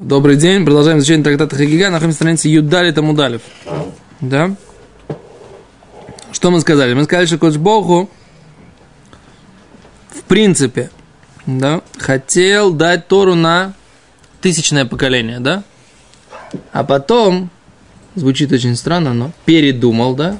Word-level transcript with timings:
Добрый 0.00 0.36
день, 0.36 0.64
продолжаем 0.64 0.98
изучение 0.98 1.24
трактата 1.24 1.56
Хагига, 1.56 1.90
находимся 1.90 2.06
на 2.06 2.36
странице 2.36 2.48
Юдали 2.48 2.92
Тамудалев. 2.92 3.42
Да? 4.20 4.54
Что 6.30 6.52
мы 6.52 6.60
сказали? 6.60 6.94
Мы 6.94 7.02
сказали, 7.02 7.26
что 7.26 7.36
Коч 7.36 7.56
Богу, 7.56 8.08
в 10.10 10.22
принципе, 10.22 10.90
да, 11.46 11.82
хотел 11.98 12.72
дать 12.72 13.08
Тору 13.08 13.34
на 13.34 13.74
тысячное 14.40 14.84
поколение, 14.84 15.40
да? 15.40 15.64
А 16.70 16.84
потом, 16.84 17.50
звучит 18.14 18.52
очень 18.52 18.76
странно, 18.76 19.14
но 19.14 19.32
передумал, 19.46 20.14
да? 20.14 20.38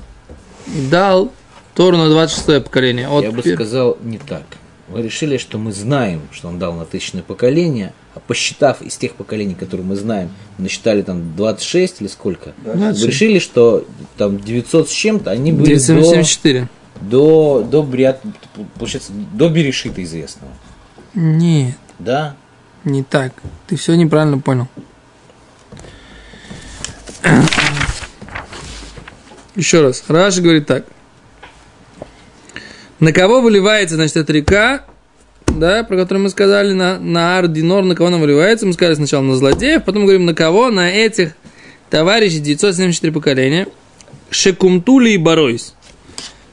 И 0.69 0.87
дал 0.87 1.33
Тору 1.75 1.97
на 1.97 2.09
26 2.09 2.63
поколение. 2.63 3.09
От 3.09 3.25
Я 3.25 3.33
бы 3.33 3.43
сказал 3.43 3.99
не 4.05 4.19
так. 4.19 4.45
Вы 4.87 5.03
решили, 5.03 5.37
что 5.37 5.59
мы 5.59 5.73
знаем, 5.73 6.23
что 6.31 6.47
он 6.47 6.61
дал 6.61 6.75
на 6.75 6.85
тысячное 6.85 7.25
поколение, 7.25 7.93
посчитав 8.27 8.83
из 8.83 8.97
тех 8.97 9.15
поколений, 9.15 9.55
которые 9.55 9.87
мы 9.87 9.97
знаем, 9.97 10.31
насчитали 10.59 11.03
там 11.03 11.37
26 11.37 12.01
или 12.01 12.09
сколько, 12.09 12.53
26. 12.65 13.01
вы 13.01 13.07
решили, 13.07 13.39
что 13.39 13.85
там 14.17 14.39
900 14.39 14.89
с 14.89 14.93
чем-то, 14.93 15.31
они 15.31 15.53
были 15.53 15.75
974. 15.75 16.69
до, 17.01 17.67
до, 17.71 17.83
до, 17.83 18.19
получается, 18.79 19.13
до 19.13 19.49
Берешита 19.49 20.03
известного. 20.03 20.53
Нет. 21.15 21.77
Да? 21.99 22.37
Не 22.85 23.03
так. 23.03 23.33
Ты 23.67 23.77
все 23.77 23.95
неправильно 23.95 24.39
понял. 24.39 24.69
Еще 29.55 29.81
раз. 29.81 30.05
Раша 30.09 30.41
говорит 30.41 30.67
так. 30.67 30.85
На 33.01 33.13
кого 33.13 33.41
выливается, 33.41 33.97
значит, 33.97 34.17
эта 34.17 34.33
река, 34.33 34.85
да, 35.57 35.85
про 35.85 35.97
которую 35.97 36.25
мы 36.25 36.31
сказали, 36.31 36.73
на, 36.73 36.99
на 36.99 37.39
Ардинор, 37.39 37.85
на 37.85 37.95
кого 37.95 38.09
она 38.09 38.19
выливается, 38.19 38.67
мы 38.67 38.73
сказали 38.73 38.95
сначала 38.95 39.23
на 39.23 39.37
злодеев, 39.37 39.85
потом 39.85 40.03
говорим 40.03 40.27
на 40.27 40.35
кого, 40.35 40.71
на 40.71 40.91
этих 40.91 41.35
товарищей 41.91 42.41
974 42.41 43.13
поколения, 43.13 43.69
Шекумтули 44.31 45.11
и 45.11 45.17
Баройс. 45.17 45.75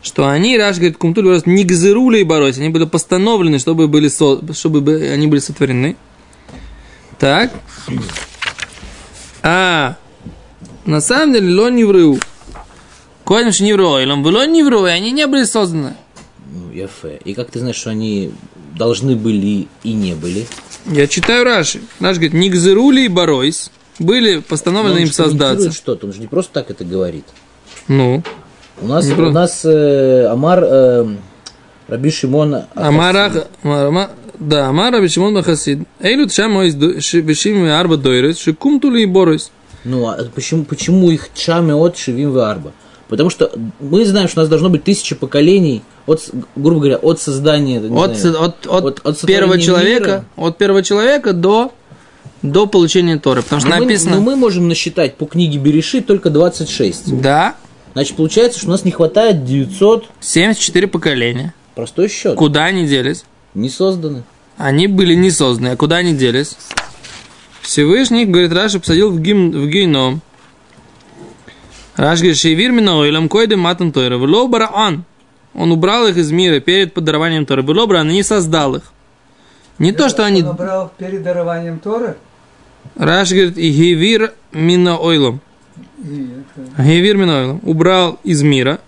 Что 0.02 0.30
они, 0.30 0.58
Раш 0.58 0.76
говорит, 0.78 0.98
Кумтули 0.98 1.36
и 1.36 1.50
не 1.50 1.64
Гзерули 1.64 2.20
и 2.20 2.24
Баройс, 2.24 2.58
они 2.58 2.70
были 2.70 2.86
постановлены, 2.86 3.58
чтобы, 3.58 3.88
были 3.88 4.08
со, 4.08 4.40
чтобы 4.54 5.10
они 5.12 5.28
были 5.28 5.40
сотворены. 5.40 5.96
Так. 7.18 7.52
А 9.42 9.96
на 10.86 11.02
самом 11.02 11.34
деле, 11.34 11.54
ло 11.60 11.70
не 11.70 11.84
вру. 11.84 12.20
Коем 13.24 13.50
не 13.60 13.74
вру, 13.74 13.98
илом 13.98 14.22
было 14.22 14.46
не 14.46 14.62
и 14.62 14.90
они 14.90 15.12
не 15.12 15.26
были 15.26 15.44
созданы. 15.44 15.96
Ну, 16.46 16.72
Яфе. 16.72 17.20
И 17.26 17.34
как 17.34 17.50
ты 17.50 17.60
знаешь, 17.60 17.76
что 17.76 17.90
они 17.90 18.32
должны 18.76 19.16
были 19.16 19.68
и 19.84 19.94
не 19.94 20.14
были? 20.14 20.46
Я 20.86 21.08
читаю 21.08 21.44
Раши. 21.44 21.82
Раши 22.00 22.16
говорит, 22.16 22.34
Нигзерули 22.34 23.06
и 23.06 23.08
Баройс 23.08 23.72
были 24.00 24.40
постановлены 24.40 25.00
им 25.00 25.12
создаться. 25.12 25.72
что-то, 25.72 26.08
он 26.08 26.14
же 26.14 26.20
не 26.20 26.28
просто 26.28 26.54
так 26.54 26.70
это 26.70 26.84
говорит. 26.84 27.26
Ну? 27.88 28.24
У 28.82 28.88
нас, 28.88 29.10
у 29.10 29.32
нас 29.32 29.62
э, 29.64 30.28
Амар 30.28 30.64
э, 30.64 31.08
Раби 31.88 32.12
Шимон 32.12 32.64
Амар, 32.76 33.42
Амар, 33.64 34.10
да, 34.38 34.68
Амар 34.68 34.94
Раби 34.94 35.08
Шимон 35.08 35.38
Ахасид. 35.38 35.88
Эйлют 36.02 36.34
шам 36.34 36.60
вишим 36.62 37.70
арба 37.70 37.98
дойрес, 37.98 38.40
шикум 38.40 38.80
тули 38.80 39.04
и 39.04 39.06
боройс. 39.06 39.52
Ну, 39.86 40.08
а 40.08 40.18
почему, 40.34 40.66
почему 40.66 41.12
их 41.12 41.30
чаме 41.34 41.74
от 41.74 41.96
шивим 41.98 42.38
арба? 42.38 42.74
Потому 43.08 43.30
что 43.30 43.52
мы 43.80 44.06
знаем, 44.06 44.28
что 44.28 44.40
у 44.40 44.44
нас 44.44 44.50
должно 44.50 44.70
быть 44.70 44.84
тысяча 44.84 45.16
поколений 45.16 45.84
от, 46.08 46.30
грубо 46.56 46.80
говоря, 46.80 46.98
от 46.98 47.22
создания, 47.22 47.80
от, 47.80 48.18
знаю, 48.18 48.42
от, 48.42 48.68
от, 48.68 48.86
от, 48.86 49.00
от 49.06 49.22
первого 49.22 49.60
человека, 49.60 50.26
мира. 50.38 50.48
от 50.48 50.58
первого 50.58 50.84
человека 50.84 51.34
до 51.34 51.72
до 52.42 52.68
получения 52.68 53.18
Торы, 53.18 53.42
потому 53.42 53.60
что 53.60 53.70
но 53.70 53.78
написано. 53.78 54.12
Мы, 54.12 54.18
но 54.18 54.22
мы 54.22 54.36
можем 54.36 54.68
насчитать 54.68 55.16
по 55.16 55.26
книге 55.26 55.58
Береши 55.58 56.02
только 56.02 56.30
26. 56.30 57.20
Да. 57.20 57.56
Значит, 57.94 58.16
получается, 58.18 58.60
что 58.60 58.68
у 58.68 58.72
нас 58.72 58.84
не 58.84 58.92
хватает 58.92 59.46
900... 59.46 60.06
74 60.20 60.88
поколения. 60.88 61.54
Простой 61.76 62.10
счет. 62.10 62.36
Куда 62.36 62.66
они 62.66 62.86
делись? 62.86 63.26
Не 63.54 63.70
созданы. 63.70 64.24
Они 64.58 64.88
были 64.88 65.16
не 65.16 65.32
созданы. 65.32 65.70
А 65.70 65.76
куда 65.76 65.98
они 65.98 66.14
делись? 66.14 66.56
Всевышний, 67.62 68.26
говорит, 68.26 68.54
Раша 68.54 68.80
посадил 68.80 69.12
в, 69.12 69.20
гим, 69.20 69.52
в 69.52 69.68
гейном. 69.68 70.22
Раш 71.96 72.20
говорит, 72.20 72.38
шейвир 72.38 72.72
миноилам 72.72 73.30
койдем 73.30 73.60
матан 73.60 73.92
тойра. 73.92 74.18
Вло 74.18 74.48
бараан. 74.48 75.06
Он 75.54 75.72
убрал 75.72 76.08
их 76.08 76.18
из 76.18 76.32
мира 76.32 76.60
перед 76.60 76.94
подарованием 76.94 77.46
Торы. 77.46 77.64
Было 77.64 77.86
брано, 77.86 78.12
не 78.12 78.24
создал 78.24 78.76
их. 78.76 78.84
Не 79.80 79.94
то, 79.94 80.10
что 80.10 80.26
они... 80.26 80.44
Он 80.44 80.50
убрал 80.50 80.92
перед 80.98 81.24
дарованием 81.24 81.80
Торы? 81.80 82.18
Раш 82.96 83.32
говорит, 83.32 83.58
и 83.58 84.30
мина 84.52 84.98
ойлом. 84.98 85.40
Гивир 85.98 87.18
мина 87.18 87.40
ойлом. 87.40 87.62
Убрал 87.64 88.20
из 88.24 88.44
мира. 88.44 88.80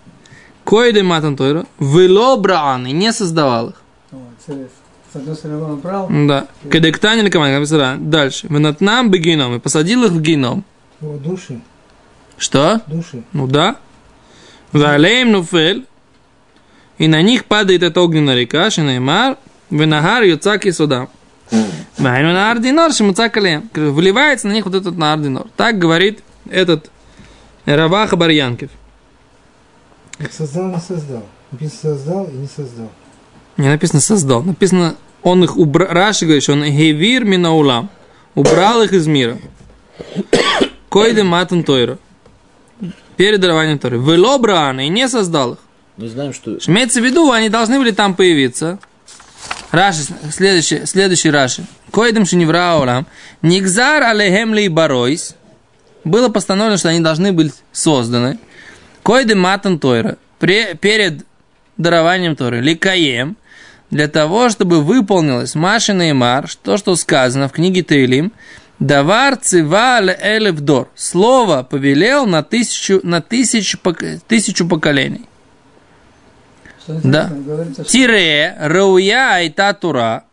Койде 0.64 1.02
матан 1.02 1.36
Тойра. 1.36 1.64
Вело 1.78 2.36
браан. 2.36 2.86
И 2.86 2.92
не 2.92 3.12
создавал 3.12 3.70
их. 3.70 3.82
С 5.10 5.16
одной 5.16 5.34
стороны 5.34 5.62
он 5.64 5.70
убрал. 5.72 6.08
Да. 6.10 6.48
Кадектани 6.70 7.22
или 7.22 7.30
команда. 7.30 7.96
Дальше. 7.98 8.46
Венатнам 8.50 9.10
бегином. 9.10 9.56
И 9.56 9.58
посадил 9.58 10.04
их 10.04 10.10
в 10.10 10.20
геном. 10.20 10.64
О, 11.00 11.16
души. 11.16 11.60
Что? 12.38 12.80
Души. 12.86 13.22
Ну 13.32 13.46
да. 13.46 13.76
Валеем 14.72 15.32
нуфель 15.32 15.86
и 16.98 17.06
на 17.06 17.22
них 17.22 17.44
падает 17.44 17.82
эта 17.82 18.00
огненная 18.00 18.34
река, 18.34 18.70
Шинаймар, 18.70 19.38
Венагар 19.70 20.24
Юцаки 20.24 20.70
сюда. 20.72 21.08
Вайну 21.96 22.32
на 22.32 22.50
Ардинор, 22.50 22.92
Шимуцакале. 22.92 23.62
Вливается 23.72 24.48
на 24.48 24.52
них 24.52 24.66
вот 24.66 24.74
этот 24.74 24.96
на 24.96 25.12
Ардинор. 25.12 25.46
Так 25.56 25.78
говорит 25.78 26.22
этот 26.50 26.90
Раваха 27.64 28.16
Барьянкев. 28.16 28.70
Создал, 30.30 30.68
не 30.68 30.80
создал. 30.80 31.26
Написано 31.50 31.94
создал 31.94 32.24
и 32.26 32.32
не 32.32 32.46
создал. 32.48 32.90
Не 33.56 33.68
написано 33.68 34.00
создал. 34.00 34.42
Написано, 34.42 34.96
он 35.22 35.44
их 35.44 35.56
убрал. 35.56 35.88
Раши 35.88 36.24
говорит, 36.24 36.42
что 36.42 36.52
он 36.52 36.64
гевир 36.64 37.24
минаулам. 37.24 37.90
Убрал 38.34 38.82
их 38.82 38.92
из 38.92 39.06
мира. 39.06 39.38
Койде 40.88 41.22
матан 41.22 41.62
тойра. 41.62 41.98
Перед 43.18 43.40
дарованием 43.40 43.80
Торы. 43.80 43.98
Вело 43.98 44.38
и 44.80 44.88
не 44.88 45.08
создал 45.08 45.54
их. 45.54 45.58
Мы 45.96 46.08
знаем, 46.08 46.32
что... 46.32 46.56
Имеется 46.68 47.00
в 47.00 47.04
виду, 47.04 47.32
они 47.32 47.48
должны 47.48 47.78
были 47.78 47.90
там 47.90 48.14
появиться. 48.14 48.78
Раши, 49.72 50.02
следующий, 50.30 50.86
следующий 50.86 51.28
Раши. 51.28 51.66
Коидем 51.90 52.24
шиневраулам. 52.24 53.08
Нигзар 53.42 54.04
алехем 54.04 54.54
ли 54.54 54.68
баройс. 54.68 55.34
Было 56.04 56.28
постановлено, 56.28 56.76
что 56.78 56.90
они 56.90 57.00
должны 57.00 57.32
быть 57.32 57.52
созданы. 57.72 58.38
Койдем 59.02 59.40
матан 59.40 59.80
тойра. 59.80 60.16
Перед 60.38 61.26
дарованием 61.76 62.36
Торы. 62.36 62.60
Ликаем. 62.60 63.36
Для 63.90 64.06
того, 64.06 64.48
чтобы 64.48 64.80
выполнилось 64.80 65.56
Машина 65.56 66.10
и 66.10 66.12
Мар, 66.12 66.48
то, 66.62 66.76
что 66.76 66.94
сказано 66.94 67.48
в 67.48 67.52
книге 67.52 67.82
Тейлим, 67.82 68.32
Давар 68.78 69.36
цива 69.36 70.00
элевдор. 70.00 70.88
Слово 70.94 71.64
повелел 71.64 72.26
на 72.26 72.42
тысячу, 72.42 73.00
на 73.02 73.20
тысячу, 73.20 73.78
тысячу 74.28 74.68
поколений. 74.68 75.26
Да. 76.86 77.30
Тире, 77.86 78.56
Рауя 78.60 79.34
Айта 79.34 79.74
Тура. 79.74 80.24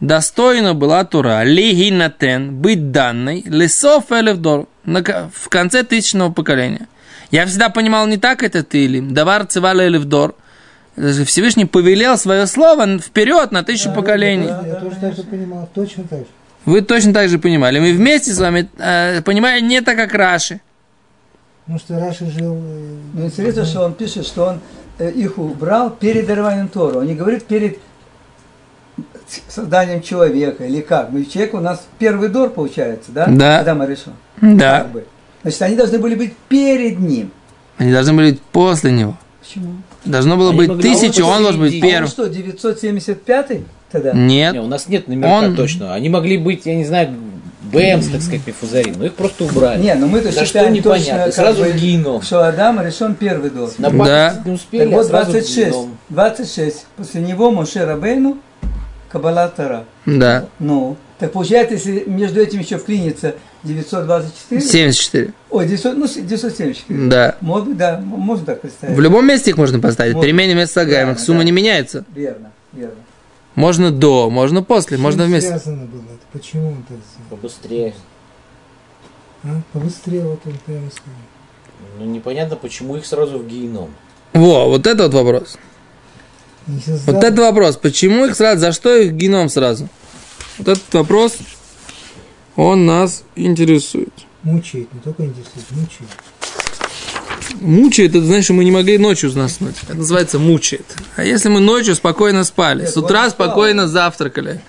Достойна 0.00 0.74
была 0.74 1.04
Тура. 1.04 1.44
Лигинатен, 1.44 2.56
быть 2.56 2.90
данной. 2.90 3.42
Лесов 3.46 4.10
Элевдор. 4.10 4.66
В 4.84 5.48
конце 5.48 5.82
тысячного 5.82 6.32
поколения. 6.32 6.88
Я 7.30 7.46
всегда 7.46 7.68
понимал 7.68 8.06
не 8.06 8.16
так 8.16 8.42
это 8.42 8.64
ты 8.64 8.86
или 8.86 9.00
Давар 9.00 9.46
Цивала 9.46 9.86
Элевдор. 9.86 10.34
Всевышний 10.96 11.64
повелел 11.64 12.18
свое 12.18 12.46
слово 12.46 12.98
вперед 12.98 13.52
на 13.52 13.62
тысячу 13.62 13.90
да, 13.90 13.94
поколений. 13.94 14.48
Да, 14.48 14.66
я 14.66 14.74
тоже 14.74 14.96
так 15.00 15.16
же 15.16 15.22
понимал, 15.22 15.68
точно 15.72 16.04
так 16.04 16.18
же. 16.20 16.26
Вы 16.64 16.82
точно 16.82 17.14
так 17.14 17.28
же 17.28 17.38
понимали. 17.38 17.78
Мы 17.78 17.92
вместе 17.92 18.32
с 18.32 18.38
вами 18.38 18.68
э, 18.78 19.22
понимаем 19.22 19.66
не 19.66 19.80
так, 19.80 19.96
как 19.96 20.12
Раши. 20.14 20.60
Потому 21.64 21.78
что 21.78 21.98
Раши 21.98 22.30
жил... 22.30 22.56
Э, 22.56 22.96
Но 23.14 23.26
интересно, 23.26 23.64
что 23.64 23.84
он 23.84 23.94
пишет, 23.94 24.26
что 24.26 24.44
он 24.46 24.60
Э, 25.00 25.10
их 25.10 25.38
убрал 25.38 25.90
перед 25.90 26.26
дарованием 26.26 26.68
Тору. 26.68 27.00
Он 27.00 27.06
не 27.06 27.14
говорит 27.14 27.44
перед 27.44 27.78
созданием 29.48 30.02
человека 30.02 30.64
или 30.66 30.82
как. 30.82 31.10
Мы 31.10 31.24
человек 31.24 31.54
у 31.54 31.60
нас 31.60 31.86
первый 31.98 32.28
дор 32.28 32.50
получается, 32.50 33.10
да? 33.10 33.26
Да. 33.26 33.56
Когда 33.58 33.74
мы 33.74 33.86
решим. 33.86 34.12
Да. 34.42 34.80
Как 34.80 34.90
бы. 34.90 35.06
Значит, 35.40 35.62
они 35.62 35.76
должны 35.76 35.98
были 35.98 36.16
быть 36.16 36.36
перед 36.48 36.98
ним. 36.98 37.30
Они 37.78 37.92
должны 37.92 38.12
были 38.12 38.32
быть 38.32 38.42
после 38.42 38.92
него. 38.92 39.16
Почему? 39.40 39.76
Должно 40.04 40.36
было 40.36 40.50
они 40.50 40.66
быть 40.66 40.80
тысяча, 40.80 41.22
он 41.22 41.42
должен 41.42 41.60
быть 41.60 41.80
первым. 41.80 42.04
А 42.04 42.06
что, 42.08 42.26
975 42.26 43.60
тогда? 43.90 44.12
Нет. 44.12 44.54
Нет. 44.54 44.62
У 44.62 44.66
нас 44.66 44.88
нет 44.88 45.08
номерка 45.08 45.46
он... 45.46 45.56
точно. 45.56 45.94
Они 45.94 46.08
могли 46.08 46.38
быть, 46.38 46.66
я 46.66 46.74
не 46.74 46.84
знаю, 46.84 47.14
БМС, 47.72 48.08
так 48.08 48.22
сказать, 48.22 48.46
Мифузарим, 48.46 48.94
но 48.98 49.06
их 49.06 49.14
просто 49.14 49.44
убрали. 49.44 49.80
Не, 49.82 49.94
ну 49.94 50.08
мы-то 50.08 50.34
да 50.34 50.44
считаем 50.44 50.74
что 50.74 50.76
непонятно, 50.76 51.32
сразу 51.32 51.62
в 51.62 51.76
геном. 51.76 52.22
Что 52.22 52.46
Адам 52.46 52.84
решен 52.84 53.14
первый 53.14 53.50
дом. 53.50 53.70
На 53.78 53.90
да. 53.90 54.42
не 54.44 54.52
успели, 54.52 54.84
так 54.84 54.92
вот 54.92 55.06
а 55.06 55.24
26, 55.24 55.76
26. 56.08 56.86
После 56.96 57.20
него 57.20 57.50
Моше 57.50 57.84
Рабейну 57.84 58.38
Каббала 59.10 59.48
Тара. 59.48 59.84
Да. 60.06 60.46
Ну, 60.58 60.96
так 61.18 61.32
получается, 61.32 61.74
если 61.74 62.04
между 62.06 62.40
этим 62.40 62.60
еще 62.60 62.78
вклинится 62.78 63.34
924, 63.64 64.60
74. 64.60 65.32
ой, 65.50 65.66
900, 65.66 65.96
ну, 65.96 66.06
974. 66.06 67.08
Да. 67.08 67.36
Может 67.40 67.68
быть, 67.68 67.76
да, 67.76 67.98
можно 67.98 68.46
так 68.46 68.60
представить. 68.60 68.96
В 68.96 69.00
любом 69.00 69.26
месте 69.26 69.50
их 69.50 69.56
можно 69.56 69.80
поставить. 69.80 70.14
Вот. 70.14 70.22
Перемене 70.22 70.54
мест 70.54 70.72
слагаемых. 70.72 71.18
Да, 71.18 71.22
Сумма 71.22 71.40
да. 71.40 71.44
не 71.46 71.52
меняется. 71.52 72.04
Верно, 72.14 72.52
верно. 72.72 72.94
Можно 73.56 73.90
до, 73.90 74.30
можно 74.30 74.62
после, 74.62 74.96
можно 74.96 75.24
Чем 75.24 75.30
вместе. 75.32 75.48
связано 75.50 75.86
было 75.86 76.02
это? 76.02 76.24
Почему 76.32 76.68
он 76.68 76.84
так 76.88 76.98
сделал? 76.98 77.28
Побыстрее. 77.30 77.94
А? 79.42 79.48
Побыстрее 79.72 80.22
вот 80.22 80.40
он 80.46 80.52
прямо 80.64 80.88
сказал. 80.90 81.98
Ну, 81.98 82.04
непонятно, 82.04 82.56
почему 82.56 82.96
их 82.96 83.04
сразу 83.04 83.38
в 83.38 83.48
геном. 83.48 83.90
Во, 84.32 84.68
вот 84.68 84.86
это 84.86 85.02
вот 85.04 85.14
вопрос. 85.14 85.58
Создал, 86.84 87.14
Вот 87.14 87.24
это 87.24 87.42
вопрос. 87.42 87.76
Почему 87.76 88.26
их 88.26 88.36
сразу, 88.36 88.60
за 88.60 88.72
что 88.72 88.94
их 88.96 89.12
геном 89.12 89.48
сразу? 89.48 89.88
Вот 90.58 90.68
этот 90.68 90.92
вопрос, 90.92 91.36
он 92.56 92.86
нас 92.86 93.24
интересует. 93.36 94.12
Мучает, 94.42 94.92
не 94.92 95.00
только 95.00 95.24
интересует, 95.24 95.70
мучает. 95.70 96.10
Мучает, 97.60 98.10
это 98.14 98.24
значит, 98.24 98.44
что 98.44 98.54
мы 98.54 98.64
не 98.64 98.70
могли 98.70 98.96
ночью 98.98 99.30
заснуть. 99.30 99.76
Это 99.82 99.94
называется 99.94 100.38
мучает. 100.38 100.86
А 101.16 101.24
если 101.24 101.48
мы 101.48 101.60
ночью 101.60 101.94
спокойно 101.94 102.44
спали, 102.44 102.82
Нет, 102.82 102.90
с 102.90 102.96
утра 102.96 103.24
вот 103.24 103.32
спал. 103.32 103.46
спокойно 103.48 103.88
завтракали, 103.88 104.60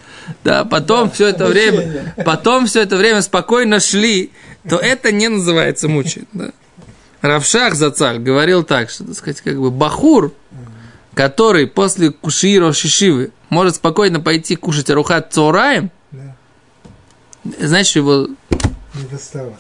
да, 0.44 0.66
потом 0.66 1.12
все 1.12 1.28
это 1.28 1.46
время, 1.46 1.80
обучение. 1.80 2.14
потом 2.26 2.66
все 2.66 2.82
это 2.82 2.98
время 2.98 3.22
спокойно 3.22 3.80
шли, 3.80 4.32
то 4.68 4.78
это 4.78 5.12
не 5.12 5.28
называется 5.28 5.88
мучает. 5.88 6.28
Да. 6.34 6.52
Равшах 7.22 7.76
Зацаль 7.76 8.18
говорил 8.20 8.64
так, 8.64 8.90
что, 8.90 9.04
так 9.04 9.16
сказать, 9.16 9.42
как 9.42 9.60
бы 9.60 9.70
Бахур, 9.70 10.34
который 11.14 11.68
после 11.68 12.12
Куширо 12.12 12.74
Шишивы 12.74 13.32
может 13.50 13.76
спокойно 13.76 14.20
пойти 14.20 14.56
кушать 14.56 14.90
Арухат 14.90 15.34
Цораем, 15.34 15.92
Да, 16.12 16.36
значит, 17.60 17.96
его 17.98 18.28
не 18.94 19.04
достало. 19.10 19.58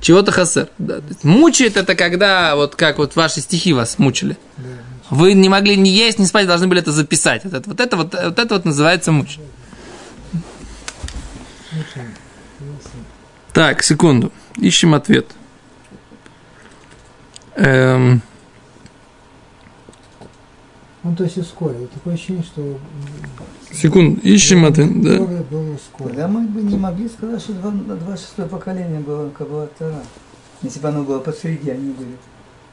чего-то 0.00 0.32
хасер. 0.32 0.68
Да. 0.78 1.00
Мучает 1.22 1.76
это 1.76 1.94
когда, 1.94 2.56
вот 2.56 2.76
как 2.76 2.98
вот 2.98 3.16
ваши 3.16 3.40
стихи 3.40 3.72
вас 3.72 3.98
мучили. 3.98 4.36
Да. 4.56 4.68
Вы 5.10 5.34
не 5.34 5.48
могли 5.48 5.76
ни 5.76 5.88
есть, 5.88 6.18
ни 6.18 6.24
спать, 6.24 6.46
должны 6.46 6.66
были 6.66 6.80
это 6.80 6.92
записать. 6.92 7.44
Вот 7.44 7.52
это 7.54 7.68
вот, 7.68 7.80
это 7.80 7.96
вот, 7.96 8.14
вот, 8.14 8.38
это 8.38 8.54
вот 8.54 8.64
называется 8.64 9.12
муч. 9.12 9.38
Мучает. 11.72 12.10
Ясно. 12.60 13.00
Так, 13.52 13.82
секунду. 13.82 14.32
Ищем 14.56 14.94
ответ. 14.94 15.26
Эм, 17.56 18.22
Он 21.04 21.14
то 21.16 21.24
есть 21.24 21.36
ускорил. 21.36 21.86
Такое 21.92 22.14
ощущение, 22.14 22.42
что 22.42 22.62
м, 22.62 22.78
секунду, 23.72 24.20
ищем 24.22 24.64
ответ. 24.64 25.02
Да. 25.02 25.18
Был 25.50 25.74
ускорен. 25.74 26.16
Да 26.16 26.28
мы 26.28 26.46
бы 26.46 26.62
не 26.62 26.76
могли 26.78 27.08
сказать, 27.08 27.40
что 27.42 27.52
два- 27.52 27.70
26 27.70 28.48
поколение 28.48 29.00
было 29.00 29.28
Каббала 29.30 29.68
Тара. 29.78 30.02
Если 30.62 30.80
бы 30.80 30.88
оно 30.88 31.02
было 31.02 31.18
посреди, 31.18 31.70
они 31.70 31.90
были. 31.92 32.16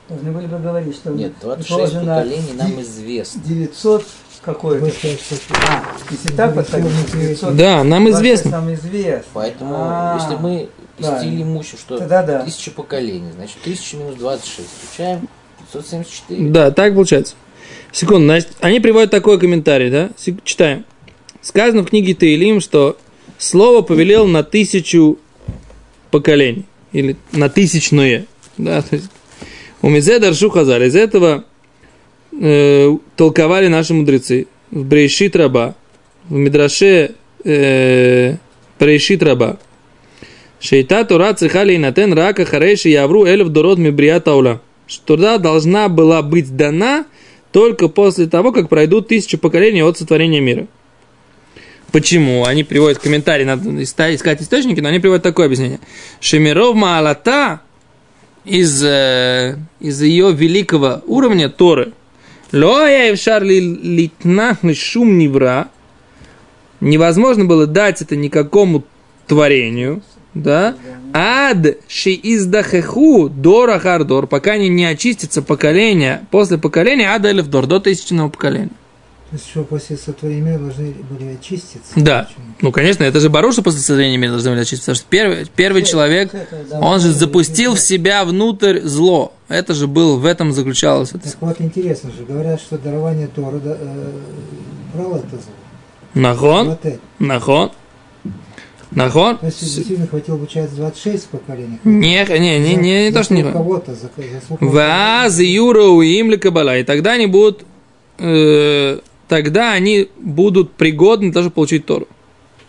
Должны 0.08 0.32
были 0.32 0.48
бы 0.48 0.60
говорить, 0.60 0.96
что 0.96 1.12
Нет, 1.12 1.34
26 1.42 1.70
положено 1.70 2.16
поколений 2.16 2.54
нам 2.58 2.82
известно. 2.82 3.42
900 3.44 4.06
какое-то. 4.44 4.86
А, 4.86 5.84
если 6.10 6.36
так 6.36 6.56
поставить, 6.56 6.86
900 7.14 7.56
Да, 7.58 7.84
нам 7.84 8.06
26 8.06 8.16
известно. 8.16 8.52
Нам 8.52 8.74
известно. 8.74 9.24
Поэтому, 9.34 9.74
А, 9.78 10.18
если 10.22 10.36
мы 10.42 10.70
правильно. 10.98 11.20
стили 11.20 11.44
мучу, 11.44 11.78
что 11.78 11.98
Тогда 11.98 12.24
да. 12.24 12.44
тысяча 12.44 12.72
поколений, 12.72 13.32
значит, 13.36 13.58
1000 13.64 13.98
минус 13.98 14.16
26, 14.16 14.68
включаем 14.88 15.28
574. 15.60 16.50
Да, 16.50 16.72
так 16.72 16.94
получается. 16.94 17.36
Секунду, 17.92 18.26
значит, 18.26 18.50
они 18.62 18.80
приводят 18.80 19.12
такой 19.12 19.40
комментарий, 19.40 19.90
да? 19.90 20.10
Читаем. 20.44 20.86
Сказано 21.42 21.84
в 21.84 21.88
книге 21.88 22.16
Таилим, 22.16 22.62
что 22.62 22.98
слово 23.38 23.82
повелел 23.82 24.28
на 24.28 24.44
тысячу 24.44 25.20
поколений. 26.10 26.66
Или 26.94 27.18
на 27.32 27.50
тысячное. 27.50 28.26
Да, 28.58 28.82
то 28.82 28.96
есть, 28.96 29.10
у 29.82 29.90
Мизе 29.90 30.20
Даршу 30.20 30.50
Хазар. 30.50 30.82
Из 30.84 30.96
этого 30.96 31.46
э, 32.40 32.98
толковали 33.16 33.68
наши 33.68 33.94
мудрецы. 33.94 34.48
В 34.70 34.86
Брейшит 34.86 35.36
Раба. 35.36 35.76
В 36.30 36.34
Мидраше 36.34 37.16
э, 37.44 38.36
Брейшит 38.80 39.24
Раба. 39.24 39.58
Шейта 40.60 41.04
Тора 41.06 41.34
цехали 41.34 41.76
инатен 41.76 42.14
рака 42.14 42.46
харейши 42.46 42.90
явру 42.90 43.26
элев 43.26 43.50
дород 43.50 43.80
мибрият 43.80 44.28
аула. 44.28 44.62
Что 44.86 45.18
Тора 45.18 45.38
должна 45.40 45.90
была 45.90 46.22
быть 46.22 46.56
дана 46.56 47.06
только 47.52 47.88
после 47.88 48.28
того, 48.28 48.52
как 48.52 48.70
пройдут 48.70 49.08
тысячи 49.08 49.38
поколений 49.38 49.84
от 49.84 49.98
сотворения 49.98 50.40
мира. 50.40 50.68
Почему? 51.92 52.46
Они 52.46 52.64
приводят 52.64 53.00
комментарий, 53.00 53.46
надо 53.46 53.84
искать 53.84 54.42
источники, 54.42 54.80
но 54.80 54.90
они 54.90 55.00
приводят 55.00 55.24
такое 55.24 55.48
объяснение. 55.48 55.80
שמרוב 56.22 56.76
מעלתה 56.76 57.62
из, 58.46 58.82
э, 58.84 59.58
из 59.80 60.02
ее 60.02 60.32
великого 60.32 61.02
уровня 61.06 61.50
Торы. 61.50 61.92
לא 62.54 63.16
היה 63.16 63.32
אפשר 63.32 63.60
ליתנה 63.60 64.58
לשום 64.74 65.18
נברא. 65.18 65.70
Невозможно 66.80 67.46
было 67.46 67.68
дать 67.68 68.02
это 68.02 68.16
никакому 68.16 68.84
творению, 69.28 70.02
да? 70.34 70.76
עד 71.14 71.78
שיזדככו 71.88 72.12
דור 72.12 73.30
אחר 73.30 73.80
דור, 73.80 74.28
пока 74.28 74.58
не, 74.58 74.70
не 74.70 74.86
очистится 74.86 75.42
поколение, 75.42 76.26
после 76.32 76.58
поколения 76.58 77.10
עד 77.10 77.30
אלף 77.30 77.46
דור, 77.46 77.68
до 77.68 77.80
тысячного 77.80 78.30
поколения. 78.30 78.70
То 79.32 79.38
есть, 79.38 79.50
что 79.50 79.64
после 79.64 79.96
сотворения 79.96 80.42
мира 80.42 80.60
должны 80.60 80.94
были 81.10 81.36
очиститься. 81.36 81.94
Да. 81.96 82.28
Почему? 82.28 82.46
Ну, 82.60 82.72
конечно, 82.74 83.06
это 83.06 83.22
же 83.22 83.30
Бару, 83.30 83.54
что 83.54 83.62
после 83.62 83.80
сотворения 83.80 84.18
мира 84.18 84.32
должны 84.32 84.52
были 84.52 84.60
очиститься, 84.60 84.92
потому 84.92 84.96
что 84.98 85.06
первый, 85.10 85.46
первый 85.56 85.84
человек, 85.84 86.32
он 86.74 87.00
же 87.00 87.14
запустил 87.14 87.76
в 87.76 87.80
себя 87.80 88.26
внутрь 88.26 88.82
зло. 88.82 89.32
Это 89.48 89.74
же 89.74 89.88
был, 89.88 90.18
в 90.18 90.26
этом 90.26 90.52
заключалось. 90.52 91.12
это. 91.12 91.32
Так 91.32 91.38
вот, 91.40 91.62
интересно 91.62 92.12
же, 92.12 92.26
говорят, 92.26 92.60
что 92.60 92.78
дарование 92.78 93.28
Тора 93.28 93.62
э, 93.64 94.12
брало 94.94 95.20
это 95.20 95.30
зло. 95.30 95.54
Нахон, 96.14 96.72
это. 96.72 97.00
нахон, 97.20 97.72
есть, 99.46 99.62
действительно 99.62 100.08
хватило, 100.08 100.38
получается, 100.38 100.76
26 100.76 101.30
поколений. 101.30 101.80
Не, 101.84 102.26
не, 102.26 102.60
не, 102.60 102.76
не, 102.76 103.06
не 103.06 103.12
то, 103.12 103.24
что 103.24 103.34
не 103.34 103.44
кого-то, 103.44 103.96
за, 103.96 104.10
Ваз 104.60 105.40
юра 105.40 105.86
им 106.04 106.32
ли 106.32 106.38
кабала. 106.38 106.78
И 106.78 106.84
тогда 106.84 107.14
они 107.14 107.28
будут, 107.28 107.66
э, 108.18 109.00
тогда 109.28 109.72
они 109.72 110.10
будут 110.18 110.74
пригодны 110.74 111.32
чтобы 111.32 111.52
получить 111.52 111.86
Тору. 111.86 112.08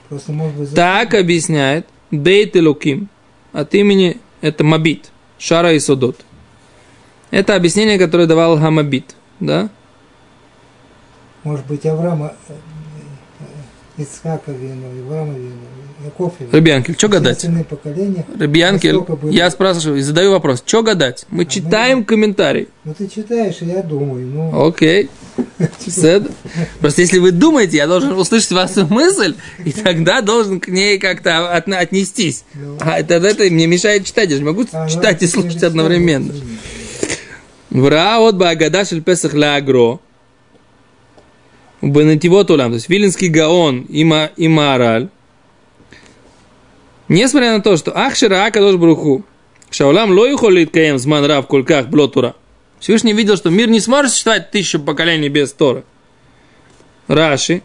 Просто, 0.09 0.33
может 0.33 0.57
быть, 0.57 0.75
Так 0.75 1.15
объясняет 1.15 1.87
Бейт 2.11 2.57
Элуким 2.57 3.09
от 3.53 3.75
имени, 3.75 4.19
это 4.41 4.63
Мабит, 4.63 5.11
Шара 5.39 5.73
и 5.73 5.81
Содот. 5.81 6.21
Это 7.31 7.57
объяснение, 7.57 7.99
которое 7.99 8.27
давал 8.27 8.59
Хамабит, 8.59 9.17
да? 9.41 9.71
может 11.45 11.67
быть, 11.67 11.85
Авраама, 11.87 12.35
э, 13.97 14.01
э, 14.01 14.03
Ицхака 14.03 14.53
вину, 14.53 14.87
Авраама 15.07 15.35
вину, 15.35 15.53
Яков 16.05 16.33
вину. 16.39 16.51
Рыбьянкель, 16.53 16.95
что 16.97 17.09
гадать? 17.09 17.47
Поколения. 17.69 18.25
Рыбьянкель, 18.39 18.97
я 19.31 19.51
спрашиваю 19.51 19.99
и 19.99 20.03
задаю 20.03 20.33
вопрос, 20.33 20.63
что 20.67 20.83
гадать? 20.83 21.27
Мы 21.29 21.47
читаем 21.47 22.05
комментарий. 22.05 22.69
Ну, 22.85 22.95
ты 22.95 23.09
читаешь, 23.09 23.57
и 23.61 23.67
я 23.67 23.83
думаю, 23.83 24.27
ну, 24.27 24.67
Окей. 24.67 25.09
Просто 26.81 27.03
если 27.03 27.19
вы 27.19 27.31
думаете, 27.31 27.77
я 27.77 27.87
должен 27.87 28.13
услышать 28.13 28.51
вашу 28.53 28.87
мысль, 28.87 29.35
и 29.65 29.73
тогда 29.73 30.21
должен 30.21 30.61
к 30.61 30.69
ней 30.69 30.99
как-то 30.99 31.55
от- 31.55 31.69
отнестись. 31.69 32.45
Ну. 32.55 32.77
А 32.81 33.03
тогда 33.03 33.31
это 33.31 33.45
мне 33.45 33.67
мешает 33.67 34.05
читать, 34.05 34.31
я 34.31 34.37
же 34.37 34.43
могу 34.43 34.67
а, 34.73 34.85
ну, 34.85 34.91
читать 34.91 35.23
и 35.23 35.27
это 35.27 35.35
слушать 35.35 35.63
одновременно. 35.63 36.35
Вра 37.71 38.19
от 38.19 38.37
Багада 38.37 38.85
шель 38.85 39.03
Песах 39.03 39.33
ля 39.35 39.57
агро. 39.57 39.99
Бенативот 41.83 42.51
улам, 42.51 42.71
то 42.71 42.75
есть 42.77 42.89
Вилинский 42.89 43.29
Гаон 43.29 43.83
и, 43.83 44.05
Ма, 44.05 44.31
и. 44.37 44.49
Несмотря 47.09 47.57
на 47.57 47.61
то, 47.61 47.77
что 47.77 47.91
Ахшира 47.93 48.47
Акадош 48.47 48.77
Бруху, 48.77 49.25
Шаулам 49.71 50.13
ло 50.13 50.27
юхолит 50.27 50.71
каем 50.71 50.99
зман 50.99 51.25
рав 51.25 51.47
кольках 51.47 51.89
блотура. 51.89 52.35
Всевышний 52.79 53.13
видел, 53.13 53.37
что 53.37 53.51
мир 53.51 53.69
не 53.69 53.81
сможет 53.81 54.13
существовать 54.13 54.51
тысячу 54.51 54.81
поколений 54.81 55.29
без 55.29 55.53
Торы. 55.53 55.85
Раши, 57.09 57.63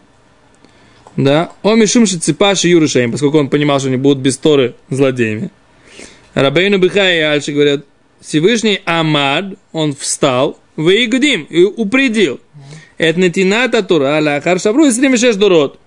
да, 1.16 1.52
он 1.62 1.78
мишумши 1.78 2.18
цепаши 2.18 2.68
юришаем, 2.68 3.12
поскольку 3.12 3.38
он 3.38 3.48
понимал, 3.48 3.78
что 3.78 3.88
они 3.88 3.96
будут 3.96 4.18
без 4.18 4.36
Торы 4.36 4.74
злодеями. 4.90 5.50
Рабейну 6.34 6.78
Бихай 6.78 7.18
и 7.18 7.20
Альши 7.20 7.52
говорят, 7.52 7.84
Всевышний 8.20 8.80
Амад, 8.84 9.54
он 9.72 9.94
встал, 9.94 10.58
выигдим 10.76 11.44
и 11.44 11.64
упредил. 11.64 12.40
Это 12.97 13.19
натината 13.19 13.83
Тура, 13.83 14.15
аля 14.15 14.41
харшабру 14.41 14.85
и 14.85 14.91
76 14.91 15.37
дурот. 15.37 15.79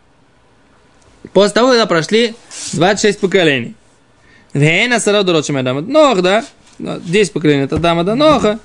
После 1.33 1.55
того, 1.55 1.69
когда 1.69 1.87
прошли 1.87 2.35
26 2.73 3.21
поколений. 3.21 3.75
Вейна 4.55 5.01
сара 5.01 5.23
дурот 5.23 5.47
шамедам. 5.47 5.87
Нох, 5.87 6.23
да? 6.23 6.45
10 6.79 7.33
поколений 7.33 7.65
от 7.65 7.73
Адама 7.73 8.05
до 8.05 8.15
Ноха, 8.15 8.59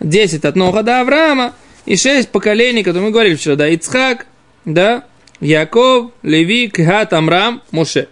10 0.00 0.44
от 0.44 0.56
Ноха 0.56 0.82
до 0.82 1.00
Авраама, 1.00 1.52
и 1.86 1.96
6 1.96 2.30
поколений, 2.30 2.82
которые 2.82 3.06
мы 3.06 3.10
говорили 3.10 3.36
вчера, 3.36 3.56
да, 3.56 3.68
Ицхак, 3.68 4.26
да, 4.64 5.04
Яков, 5.40 6.12
Леви, 6.22 6.68
Кхат, 6.68 7.12
Амрам, 7.12 7.62
Моше. 7.70 8.08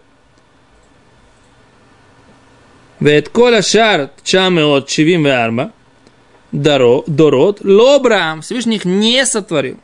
ואת 3.02 3.28
כל 3.28 3.54
השאר 3.54 4.04
974 4.24 5.64
доро- 6.55 7.03
дород 7.07 7.59
лобрам 7.63 8.41
Всевышний 8.41 8.77
их 8.77 8.85
не 8.85 9.25
сотворил. 9.25 9.79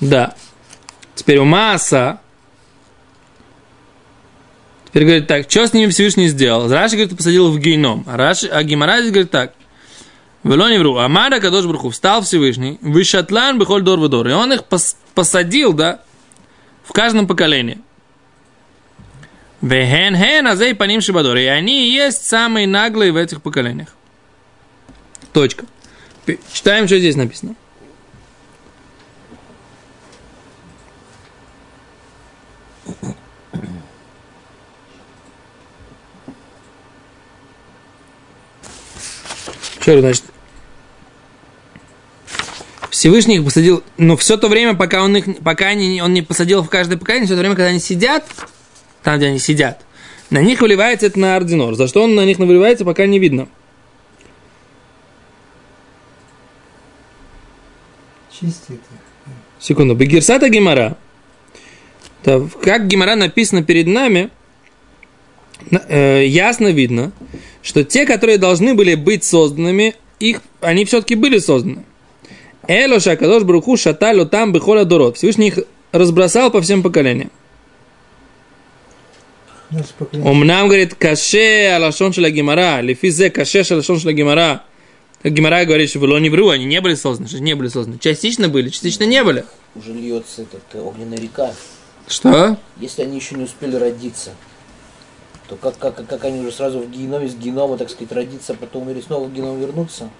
Да. 0.00 0.34
Теперь 1.14 1.38
у 1.38 1.44
Мааса. 1.44 2.20
Теперь 4.86 5.04
говорит 5.04 5.26
так, 5.26 5.50
что 5.50 5.66
с 5.66 5.72
ними 5.72 5.90
Всевышний 5.90 6.28
сделал? 6.28 6.68
Раши, 6.70 6.96
говорит, 6.96 7.16
посадил 7.16 7.50
в 7.50 7.58
геном. 7.58 8.04
А, 8.06 8.16
Раши, 8.16 8.46
а 8.46 8.62
Гимара 8.62 9.00
здесь 9.00 9.10
говорит 9.10 9.30
так. 9.30 9.54
Вело 10.44 10.68
не 10.68 10.78
вру. 10.78 10.98
Амара 10.98 11.40
Кадош 11.40 11.64
Бруху 11.64 11.90
встал 11.90 12.20
Всевышний, 12.22 12.78
вышатлан 12.82 13.58
бихоль 13.58 13.82
дор 13.82 13.98
вадор. 13.98 14.28
И 14.28 14.32
он 14.32 14.52
их 14.52 14.60
пос- 14.68 14.96
посадил, 15.14 15.72
да, 15.72 16.02
в 16.84 16.92
каждом 16.92 17.26
поколении. 17.26 17.78
Вехен 19.62 20.14
хен 20.14 20.46
азей 20.46 20.74
паним 20.74 21.00
шибадор. 21.00 21.36
И 21.38 21.46
они 21.46 21.88
и 21.88 21.92
есть 21.92 22.26
самые 22.26 22.66
наглые 22.66 23.10
в 23.10 23.16
этих 23.16 23.40
поколениях. 23.40 23.88
Точка. 25.34 25.66
Читаем, 26.52 26.86
что 26.86 26.96
здесь 26.96 27.16
написано. 27.16 27.56
Что 39.80 40.00
значит? 40.00 40.24
Всевышний 42.90 43.36
их 43.36 43.44
посадил, 43.44 43.82
но 43.98 44.16
все 44.16 44.36
то 44.36 44.48
время, 44.48 44.74
пока 44.74 45.02
он 45.02 45.16
их, 45.16 45.42
пока 45.42 45.66
они, 45.66 46.00
он 46.00 46.14
не 46.14 46.22
посадил 46.22 46.62
в 46.62 46.70
каждое 46.70 46.96
поколение, 46.96 47.26
все 47.26 47.34
то 47.34 47.40
время, 47.40 47.56
когда 47.56 47.70
они 47.70 47.80
сидят, 47.80 48.24
там, 49.02 49.16
где 49.16 49.26
они 49.26 49.40
сидят, 49.40 49.84
на 50.30 50.40
них 50.40 50.60
выливается 50.60 51.06
это 51.06 51.18
на 51.18 51.34
ординор. 51.34 51.74
За 51.74 51.88
что 51.88 52.04
он 52.04 52.14
на 52.14 52.24
них 52.24 52.38
выливается, 52.38 52.84
пока 52.84 53.04
не 53.06 53.18
видно. 53.18 53.48
Чистит 58.40 58.70
их. 58.70 58.78
Секунду. 59.60 59.94
Бегирсата 59.94 60.48
Гимара. 60.48 60.96
Как 62.24 62.86
Гимара 62.86 63.14
написано 63.14 63.62
перед 63.62 63.86
нами, 63.86 64.30
на- 65.70 65.84
э, 65.88 66.26
ясно 66.26 66.68
видно, 66.68 67.12
что 67.62 67.84
те, 67.84 68.06
которые 68.06 68.38
должны 68.38 68.74
были 68.74 68.94
быть 68.94 69.24
созданными, 69.24 69.94
их, 70.20 70.40
они 70.60 70.84
все-таки 70.84 71.14
были 71.14 71.38
созданы. 71.38 71.84
Элоша 72.66 73.16
Кадош 73.16 73.42
Бруху 73.42 73.76
Шаталю 73.76 74.26
там 74.26 74.52
Бехоля 74.52 74.84
Дород. 74.84 75.16
Всевышний 75.16 75.48
их 75.48 75.58
разбросал 75.92 76.50
по 76.50 76.60
всем 76.62 76.82
поколениям. 76.82 77.30
Умнам 80.12 80.68
говорит, 80.68 80.94
каше 80.94 81.72
алашон 81.74 82.12
шела 82.12 82.30
гимара, 82.30 82.80
лифизе 82.80 83.30
каше 83.30 83.64
алашон 83.70 83.98
шела 83.98 84.12
гимара. 84.12 84.62
Гимара 85.24 85.64
говорит, 85.64 85.88
что 85.88 86.00
было 86.00 86.18
не 86.18 86.28
вру, 86.28 86.50
они 86.50 86.66
не 86.66 86.80
были 86.82 86.94
созданы, 86.94 87.28
что 87.28 87.40
не 87.40 87.54
были 87.54 87.68
созданы. 87.68 87.98
Частично 87.98 88.48
были, 88.48 88.68
частично 88.68 89.04
не 89.04 89.24
были. 89.24 89.44
Уже 89.74 89.92
льется 89.92 90.42
этот 90.42 90.62
э, 90.74 90.80
огненная 90.80 91.18
река. 91.18 91.50
Что? 92.06 92.58
Если 92.78 93.02
они 93.02 93.16
еще 93.16 93.34
не 93.34 93.44
успели 93.44 93.76
родиться, 93.76 94.32
то 95.48 95.56
как, 95.56 95.78
как, 95.78 96.06
как 96.06 96.24
они 96.24 96.40
уже 96.40 96.52
сразу 96.52 96.80
в 96.80 96.90
геноме, 96.90 97.28
с 97.28 97.34
генома, 97.34 97.78
так 97.78 97.88
сказать, 97.88 98.12
родиться, 98.12 98.52
а 98.52 98.56
потом 98.56 98.90
или 98.90 99.00
снова 99.00 99.26
в 99.26 99.32
геном 99.32 99.58
вернуться? 99.58 100.10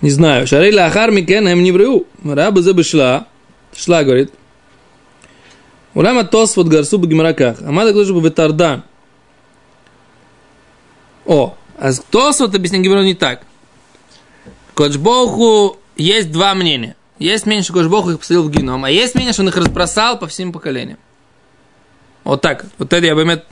Не 0.00 0.10
знаю. 0.10 0.46
Шарей 0.46 0.72
лахар 0.72 1.10
микен 1.10 1.48
им 1.48 1.62
не 1.62 1.72
вру. 1.72 2.06
Раба 2.24 2.62
заба 2.62 2.84
шла. 2.84 3.26
Говорит. 3.86 4.32
Улама 5.94 6.24
тос 6.24 6.56
вот 6.56 6.68
гарсу 6.68 6.98
бы 6.98 7.08
гимараках. 7.08 7.60
Амада 7.60 7.92
глажу 7.92 8.14
бы 8.14 8.28
ветардан. 8.28 8.84
О, 11.26 11.56
а 11.78 11.92
тос 12.10 12.40
вот 12.40 12.54
объяснил 12.54 12.82
Гимару 12.82 13.02
не 13.02 13.14
так. 13.14 13.42
Коджбоху 14.74 15.78
есть 15.96 16.32
два 16.32 16.54
мнения. 16.54 16.96
Есть 17.18 17.46
мнение, 17.46 17.62
что 17.62 17.74
Коджбоху 17.74 18.10
их 18.10 18.18
посадил 18.18 18.44
в 18.44 18.50
геном, 18.50 18.84
а 18.84 18.90
есть 18.90 19.14
мнение, 19.14 19.32
что 19.32 19.42
он 19.42 19.48
их 19.48 19.56
разбросал 19.56 20.18
по 20.18 20.26
всем 20.26 20.52
поколениям. 20.52 20.98
Вот 22.24 22.40
так. 22.40 22.64
Вот 22.78 22.92
это 22.92 23.04
я 23.04 23.14
бы 23.14 23.42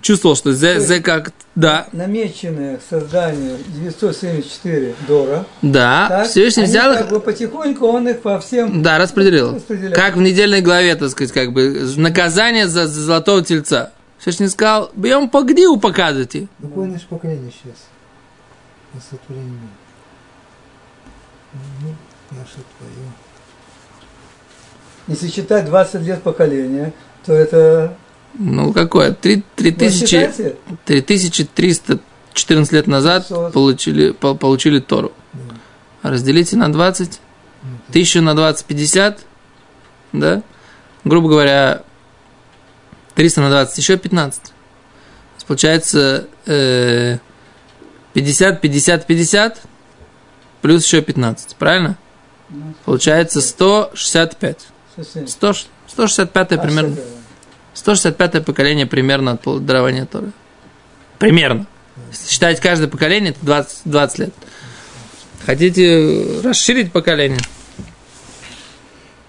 чувствовал, 0.00 0.36
что 0.36 0.52
зе, 0.52 0.78
зе 0.80 1.00
как... 1.00 1.32
Да, 1.54 1.88
Намеченное 1.92 2.78
создание 2.88 3.56
974 3.68 4.94
Дора. 5.08 5.46
да. 5.62 6.06
Так, 6.08 6.28
Всевышний 6.28 6.64
взял 6.64 6.92
их... 6.92 6.98
как 6.98 7.10
бы 7.10 7.20
потихоньку 7.20 7.86
он 7.86 8.08
их 8.08 8.20
по 8.20 8.38
всем 8.38 8.82
Да, 8.82 8.98
распределил. 8.98 9.54
Распределял. 9.54 9.94
Как 9.94 10.16
в 10.16 10.20
недельной 10.20 10.60
главе, 10.60 10.94
так 10.96 11.10
сказать, 11.10 11.32
как 11.32 11.52
бы 11.52 11.88
наказание 11.96 12.68
за, 12.68 12.86
за 12.86 13.00
золотого 13.00 13.42
тельца. 13.42 13.92
Всевышний 14.18 14.48
сказал, 14.48 14.90
бьем 14.94 15.28
по 15.28 15.42
где 15.42 15.66
показывайте. 15.78 16.48
Какое 16.60 16.86
наше 16.86 17.06
поколение 17.08 17.50
сейчас? 17.50 17.76
На 18.92 19.00
сотворение 19.00 19.50
мира. 19.50 19.72
Ну, 21.52 21.94
наше 22.30 22.54
твое. 22.78 23.12
Если 25.08 25.28
считать 25.28 25.66
20 25.66 26.02
лет 26.02 26.22
поколения, 26.22 26.92
то 27.24 27.32
это... 27.32 27.96
Ну, 28.34 28.72
какое? 28.72 29.12
Три- 29.12 29.44
три 29.54 29.70
Вы 29.70 29.76
тысячи- 29.76 30.06
считаете? 30.06 30.56
3314 30.84 32.72
лет 32.72 32.86
назад 32.86 33.26
Сорок. 33.28 33.52
получили, 33.52 34.10
по- 34.10 34.34
получили 34.34 34.80
Тору. 34.80 35.12
Разделите 36.02 36.56
на 36.56 36.72
20. 36.72 37.20
Тысячу 37.92 38.20
на 38.22 38.34
20, 38.34 38.66
50. 38.66 39.20
Да? 40.12 40.42
Грубо 41.04 41.28
говоря, 41.28 41.82
300 43.14 43.40
на 43.40 43.48
20, 43.50 43.78
еще 43.78 43.96
15. 43.96 44.42
То 44.42 44.50
есть 45.36 45.46
Получается 45.46 46.26
э, 46.46 47.18
50, 48.12 48.60
50, 48.60 49.06
50, 49.06 49.62
плюс 50.66 50.84
еще 50.84 51.00
15. 51.00 51.54
Правильно? 51.56 51.96
Получается 52.84 53.40
165. 53.40 54.66
совсем. 54.96 55.28
100, 55.28 55.52
165 55.86 56.52
А, 56.52 56.58
примерно. 56.58 56.94
что 56.94 57.02
это? 57.02 57.10
165 57.74 58.44
поколение 58.44 58.86
примерно 58.86 59.38
от 59.40 59.64
дарования 59.64 60.06
Торы. 60.06 60.32
Примерно. 61.20 61.66
Если 62.10 62.28
считать 62.28 62.58
каждое 62.58 62.88
поколение, 62.88 63.30
это 63.30 63.38
20, 63.46 63.78
20 63.84 64.18
лет. 64.18 64.34
Хотите 65.44 66.40
расширить 66.42 66.90
поколение? 66.90 67.38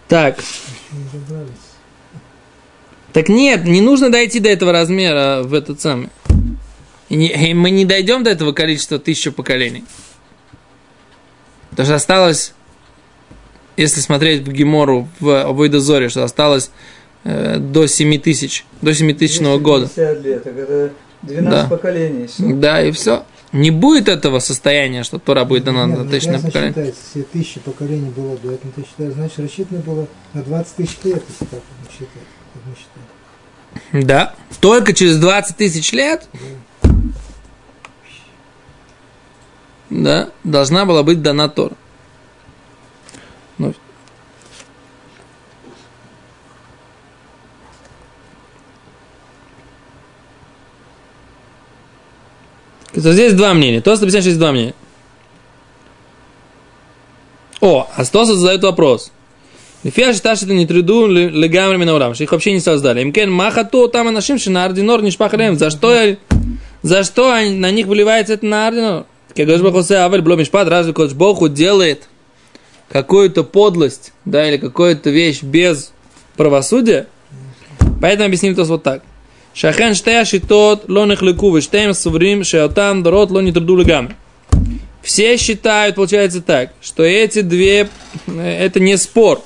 Так. 0.08 0.39
Так 3.13 3.29
нет, 3.29 3.63
не 3.65 3.82
нужно 3.82 4.12
дойти 4.12 4.39
до 4.39 4.50
этого 4.50 4.72
размера 4.72 5.44
в 5.44 5.53
этот 5.53 5.82
самый. 5.82 6.10
И 7.10 7.53
мы 7.53 7.70
не 7.70 7.86
дойдем 7.86 8.24
до 8.24 8.32
этого 8.32 8.53
количества 8.53 8.98
тысячи 8.98 9.29
поколений. 9.29 9.86
Потому 11.78 11.86
что 11.86 11.96
осталось, 11.98 12.54
если 13.78 14.02
смотреть 14.02 14.42
в 14.42 14.52
Гемору, 14.52 15.08
в 15.20 15.44
Обойдозоре, 15.44 16.10
что 16.10 16.24
осталось 16.24 16.72
э, 17.24 17.60
до 17.60 17.86
7 17.86 18.18
тысяч, 18.20 18.66
до 18.82 18.96
7 18.96 19.14
тысячного 19.14 19.60
года. 19.60 19.86
250 19.86 20.24
лет, 20.26 20.48
это 20.48 20.92
12 21.22 21.52
Да. 21.52 21.68
поколений. 21.70 22.26
всё. 22.26 22.56
Да, 22.56 22.82
и 22.84 22.92
все. 22.92 23.26
Не 23.52 23.70
будет 23.70 24.10
этого 24.10 24.40
состояния, 24.40 25.04
что 25.04 25.20
Тора 25.20 25.46
будет 25.46 25.66
дана 25.66 25.86
Нет, 25.86 25.98
на 26.00 26.04
ну, 26.06 26.10
тысячное 26.10 26.40
поколение. 26.40 26.70
считается, 26.74 27.02
если 27.14 27.22
тысячи 27.32 27.60
поколений 27.60 28.10
было 28.10 28.36
до 28.38 28.54
этого, 28.54 28.74
то 28.76 28.82
считается, 28.82 29.20
значит, 29.20 29.40
рассчитано 29.40 29.80
было 29.82 30.08
на 30.34 30.42
20 30.42 30.76
тысяч 30.78 30.98
лет, 31.04 31.22
если 31.30 31.46
так 31.46 31.62
мы 32.66 32.74
считаем. 32.76 34.08
Да. 34.08 34.34
Только 34.60 34.94
через 34.94 35.18
20 35.18 35.56
тысяч 35.56 35.92
лет 35.92 36.28
да, 36.34 36.40
должна 39.89 40.86
была 40.86 41.03
быть 41.03 41.22
дана 41.22 41.50
Тора. 41.50 41.75
Ну, 43.58 43.74
То 52.94 53.13
здесь 53.13 53.34
два 53.34 53.53
мнения. 53.53 53.79
То, 53.79 53.96
что 53.96 54.06
объясняет, 54.06 54.24
что 54.24 54.29
есть 54.29 54.39
два 54.39 54.51
мнения. 54.51 54.74
О, 57.62 57.88
а 57.96 58.06
Стоса 58.06 58.36
задает 58.36 58.63
вопрос. 58.63 59.12
Лифия 59.84 60.13
считает, 60.13 60.38
что 60.38 60.48
это 60.48 60.56
не 60.56 60.65
труду 60.65 61.06
легамрами 61.08 61.86
на 61.86 61.96
урам, 61.96 62.15
что 62.15 62.24
их 62.24 62.32
вообще 62.32 62.53
не 62.53 62.60
создали. 62.60 63.03
Имкен 63.03 63.32
махату 63.32 63.88
там 63.88 64.08
анашим, 64.08 64.39
что 64.39 64.50
на 64.51 64.65
ординор 64.65 65.03
не 65.03 65.12
шпахалем. 65.12 65.58
За 65.58 65.70
что, 65.70 66.17
за 66.82 67.03
что 67.03 67.36
на 67.36 67.72
них 67.72 67.86
выливается 67.86 68.34
это 68.34 68.46
на 68.46 68.67
ординор? 68.67 69.06
Кедош 69.38 69.62
Бахусе 69.62 69.98
Авель 69.98 70.22
Бло 70.22 70.36
Мишпат, 70.36 70.67
разве 70.67 70.94
Кодж 70.94 71.13
делает 71.50 72.10
какую-то 72.89 73.44
подлость, 73.44 74.12
да, 74.25 74.50
или 74.50 74.58
какую-то 74.58 75.12
вещь 75.12 75.44
без 75.44 75.94
правосудия? 76.36 77.06
Поэтому 78.01 78.25
объясним 78.25 78.56
то 78.56 78.63
вот 78.63 78.82
так. 78.82 79.03
Шахен 79.53 79.94
штея 79.94 80.25
шитот 80.25 80.89
ло 80.89 81.06
нехлеку 81.06 81.56
вештеем 81.56 81.94
суврим 81.94 82.44
шеотам 82.44 83.03
дорот 83.03 83.29
ло 83.29 83.41
не 83.41 83.51
труду. 83.51 83.79
Все 85.03 85.38
считают, 85.38 85.98
получается 85.98 86.41
так, 86.41 86.74
что 86.82 87.03
эти 87.03 87.41
две, 87.41 87.89
э, 88.25 88.65
это 88.65 88.79
не 88.79 88.98
спор. 88.98 89.44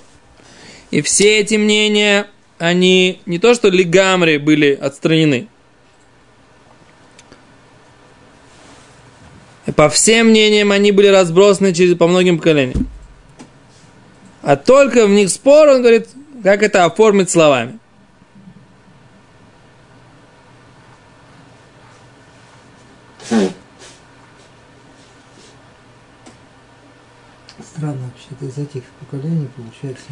И 0.89 1.01
все 1.01 1.39
эти 1.39 1.55
мнения, 1.55 2.27
они 2.59 3.19
не 3.25 3.39
то 3.39 3.53
что 3.53 3.67
лигамры 3.67 4.39
были 4.39 4.71
отстранены. 4.71 5.49
По 9.75 9.89
всем 9.89 10.27
мнениям 10.27 10.71
они 10.71 10.91
были 10.91 11.07
разбросаны 11.07 11.73
через, 11.73 11.97
по 11.97 12.07
многим 12.07 12.37
поколениям. 12.37 12.87
А 14.41 14.55
только 14.55 15.05
в 15.05 15.09
них 15.09 15.29
спор, 15.29 15.69
он 15.69 15.81
говорит, 15.81 16.09
как 16.43 16.63
это 16.63 16.85
оформить 16.85 17.29
словами. 17.29 17.79
Странно 27.75 28.11
вообще-то 28.13 28.45
из 28.45 28.57
этих 28.57 28.83
поколений 28.99 29.47
получается. 29.55 30.05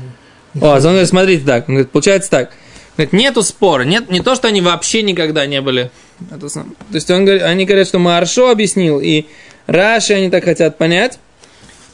О, 0.61 0.75
он 0.75 0.81
говорит, 0.81 1.09
смотрите 1.09 1.45
так, 1.45 1.67
он 1.67 1.75
говорит, 1.75 1.91
получается 1.91 2.29
так. 2.29 2.53
Говорит, 2.99 3.13
нету 3.13 3.43
спора, 3.43 3.83
нет, 3.83 4.09
не 4.09 4.19
то, 4.19 4.35
что 4.35 4.49
они 4.49 4.59
вообще 4.59 5.03
никогда 5.03 5.45
не 5.45 5.61
были. 5.61 5.89
Это 6.29 6.49
сам- 6.49 6.71
то 6.71 6.95
есть 6.95 7.09
он 7.09 7.23
говорит, 7.23 7.43
они 7.43 7.63
говорят, 7.63 7.87
что 7.87 7.97
Маршо 7.97 8.51
объяснил, 8.51 8.99
и 8.99 9.23
Раши 9.67 10.15
они 10.15 10.29
так 10.29 10.43
хотят 10.43 10.77
понять, 10.77 11.17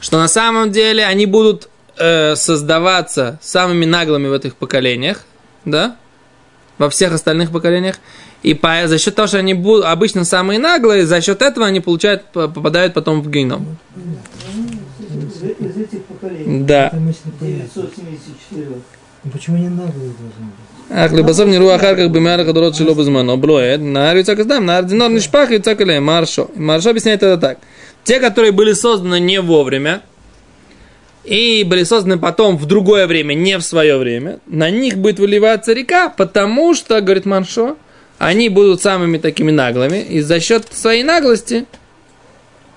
что 0.00 0.18
на 0.18 0.26
самом 0.26 0.72
деле 0.72 1.06
они 1.06 1.26
будут 1.26 1.68
э, 1.96 2.34
создаваться 2.34 3.38
самыми 3.40 3.84
наглыми 3.84 4.26
в 4.26 4.32
этих 4.32 4.56
поколениях, 4.56 5.24
да, 5.64 5.94
во 6.76 6.90
всех 6.90 7.12
остальных 7.12 7.52
поколениях, 7.52 8.00
и 8.42 8.54
по, 8.54 8.88
за 8.88 8.98
счет 8.98 9.14
того, 9.14 9.28
что 9.28 9.38
они 9.38 9.54
будут 9.54 9.84
обычно 9.84 10.24
самые 10.24 10.58
наглые, 10.58 11.06
за 11.06 11.20
счет 11.20 11.40
этого 11.40 11.66
они 11.66 11.78
получают, 11.78 12.24
попадают 12.32 12.94
потом 12.94 13.22
в 13.22 13.30
геном. 13.30 13.78
Из, 13.94 15.40
из 15.40 15.76
этих 15.76 16.02
поколений. 16.06 16.64
Да. 16.64 16.88
Это 16.88 16.96
мысль 16.96 17.30
понятна. 17.38 17.68
974. 17.76 18.66
Ну 19.22 19.30
Почему 19.30 19.56
не 19.56 19.68
наглые 19.68 20.10
должны 20.18 20.46
быть? 20.46 20.75
אך 20.93 21.13
לבסוף 21.13 21.47
נראו 21.47 21.75
אחר 21.75 21.95
כך 21.95 22.11
במהלך 22.11 22.47
הדורות 22.47 22.75
שלו 22.75 22.95
בזמנו, 22.95 23.37
בלועד, 23.37 23.79
נהר 23.81 24.17
יצא 24.17 24.35
כסדם, 24.35 24.65
נהר 24.65 24.81
דינור 24.81 25.07
נשפך 25.07 25.47
יצא 25.51 25.73
אליהם, 25.81 26.05
маршо. 26.05 26.47
Маршо 26.55 26.89
объясняет 26.89 27.23
это 27.23 27.37
так. 27.37 27.57
Те, 28.03 28.19
которые 28.19 28.51
были 28.51 28.73
созданы 28.73 29.19
не 29.19 29.39
вовремя, 29.39 30.01
и 31.23 31.63
были 31.63 31.83
созданы 31.83 32.17
потом 32.17 32.57
в 32.57 32.65
другое 32.65 33.07
время, 33.07 33.33
не 33.33 33.57
в 33.57 33.61
свое 33.61 33.97
время, 33.97 34.39
на 34.47 34.69
них 34.69 34.97
будет 34.97 35.19
выливаться 35.19 35.71
река, 35.73 36.09
потому 36.09 36.73
что, 36.73 36.99
говорит 36.99 37.25
Маршо, 37.25 37.77
они 38.17 38.49
будут 38.49 38.81
самыми 38.81 39.17
такими 39.17 39.51
наглыми, 39.51 39.99
и 40.01 40.21
за 40.21 40.39
счет 40.39 40.65
своей 40.71 41.03
наглости 41.03 41.65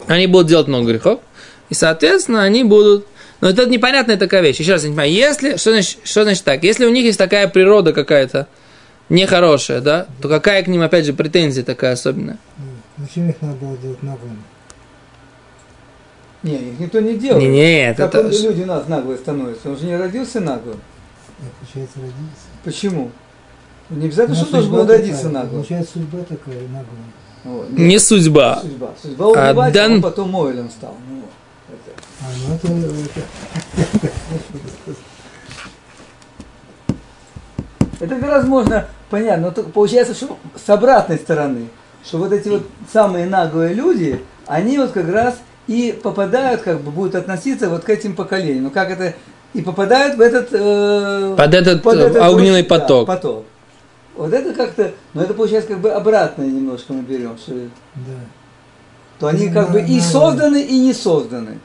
они 0.07 0.27
будут 0.27 0.49
делать 0.49 0.69
много 0.69 0.93
грехов, 0.93 1.21
и, 1.71 1.75
соответственно, 1.75 2.43
они 2.43 2.65
будут... 2.65 3.07
но 3.42 3.50
это 3.50 3.66
непонятная 3.68 4.18
такая 4.18 4.42
вещь. 4.42 4.60
Еще 4.60 4.74
раз, 4.74 4.84
я 4.84 4.90
не 4.90 4.94
понимаю, 4.96 5.12
если... 5.14 5.56
Что 5.58 5.72
значит, 5.72 6.00
что 6.04 6.24
значит 6.24 6.44
так? 6.44 6.64
Если 6.64 6.86
у 6.86 6.90
них 6.90 7.06
есть 7.06 7.18
такая 7.18 7.48
природа 7.48 7.94
какая-то 7.94 8.48
нехорошая, 9.10 9.80
да, 9.82 10.08
то 10.22 10.28
какая 10.28 10.62
к 10.64 10.68
ним, 10.68 10.82
опять 10.82 11.06
же, 11.06 11.14
претензия 11.14 11.64
такая 11.64 11.94
особенная? 11.94 12.38
Ну, 12.58 13.06
Зачем 13.06 13.30
их 13.30 13.36
надо 13.42 13.56
было 13.56 13.78
делать 13.78 14.04
наглыми? 14.04 14.38
Не, 16.44 16.56
их 16.56 16.80
никто 16.80 17.00
не 17.00 17.16
делает. 17.18 17.44
Не, 17.44 17.50
нет, 17.50 17.98
Как 17.98 18.14
это... 18.16 18.28
он- 18.28 18.32
люди 18.32 18.62
у 18.64 18.66
нас 18.66 18.88
наглые 18.88 19.18
становятся. 19.18 19.70
Он 19.70 19.78
же 19.78 19.86
не 19.86 19.96
родился 19.98 20.40
наглым. 20.40 20.80
Получается, 21.60 21.98
родился. 22.00 22.48
Почему? 22.64 23.12
Не 23.90 24.06
обязательно, 24.06 24.36
что 24.38 24.52
должен 24.52 24.72
был 24.72 24.86
родиться 24.88 25.30
наглым. 25.30 25.62
Получается, 25.64 25.94
судьба 25.94 26.20
такая 26.20 26.62
наглая. 26.64 26.86
Вот. 27.46 27.70
Не 27.72 28.00
судьба. 28.00 28.60
Судьба. 28.62 28.92
Судьба 29.02 29.28
убивать, 29.28 29.56
А 29.58 29.66
а 29.66 29.72
дан- 29.72 29.94
он 29.94 30.02
потом 30.02 30.30
Мойлем 30.30 30.70
стал. 30.70 30.96
Ну, 31.10 31.20
это. 31.20 31.28
А, 32.22 32.26
ну 32.48 32.56
это, 32.56 32.68
это 32.68 33.26
Это 38.00 38.16
как 38.16 38.30
раз 38.30 38.46
можно 38.46 38.88
понятно, 39.10 39.48
но 39.48 39.52
только 39.52 39.72
получается, 39.72 40.14
что 40.14 40.38
с 40.56 40.70
обратной 40.70 41.18
стороны, 41.18 41.68
что 42.06 42.18
вот 42.18 42.32
эти 42.32 42.48
вот 42.48 42.64
самые 42.92 43.26
наглые 43.26 43.74
люди, 43.74 44.22
они 44.48 44.78
вот 44.78 44.92
как 44.92 45.10
раз 45.10 45.36
и 45.68 45.98
попадают, 46.02 46.62
как 46.62 46.82
бы 46.82 46.92
будут 46.92 47.16
относиться 47.16 47.70
вот 47.70 47.84
к 47.84 47.90
этим 47.90 48.16
поколениям. 48.16 48.66
Ну 48.66 48.72
как 48.72 48.90
это 48.90 49.16
и 49.54 49.62
попадают 49.62 50.16
в 50.16 50.22
этот 50.22 50.50
э, 50.52 51.36
Под 51.36 51.54
этот, 51.54 51.86
э, 51.86 52.30
огненный 52.30 52.64
да, 52.64 52.70
поток. 52.70 53.08
поток. 53.08 53.46
Вот 54.16 54.34
это 54.34 54.54
как-то, 54.54 54.92
ну 55.14 55.22
это 55.22 55.34
получается 55.34 55.70
как 55.70 55.80
бы 55.80 55.92
обратное 55.92 56.48
немножко 56.48 56.94
мы 56.94 57.02
берем, 57.02 57.38
что 57.38 57.54
да. 57.96 58.20
то 59.20 59.28
они 59.28 59.50
как 59.50 59.72
бы 59.72 59.82
и 59.82 60.00
созданы, 60.00 60.62
и 60.62 60.80
не 60.80 60.94
созданы. 60.94 61.60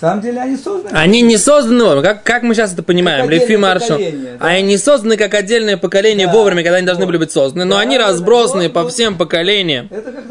Самом 0.00 0.20
деле 0.20 0.40
они 0.40 0.56
созданы. 0.56 0.96
Они 0.96 1.20
не 1.22 1.36
созданы. 1.36 2.02
Как, 2.02 2.24
как 2.24 2.42
мы 2.42 2.54
сейчас 2.54 2.72
это 2.72 2.82
понимаем? 2.82 3.26
Маршо. 3.60 3.88
поколение, 3.90 4.36
да. 4.38 4.46
Они 4.46 4.62
не 4.62 4.76
созданы 4.78 5.16
как 5.16 5.32
отдельное 5.34 5.76
поколение 5.76 6.26
Да. 6.26 6.32
вовремя, 6.32 6.62
когда 6.64 6.78
они 6.78 6.86
должны 6.86 7.04
Вот. 7.04 7.08
были 7.10 7.18
быть 7.18 7.30
созданы, 7.30 7.64
но 7.64 7.76
Да, 7.76 7.80
они 7.82 7.98
да, 7.98 8.08
разбросаны 8.08 8.64
вот, 8.64 8.72
по 8.72 8.82
вот. 8.82 8.92
всем 8.92 9.16
поколениям. 9.16 9.88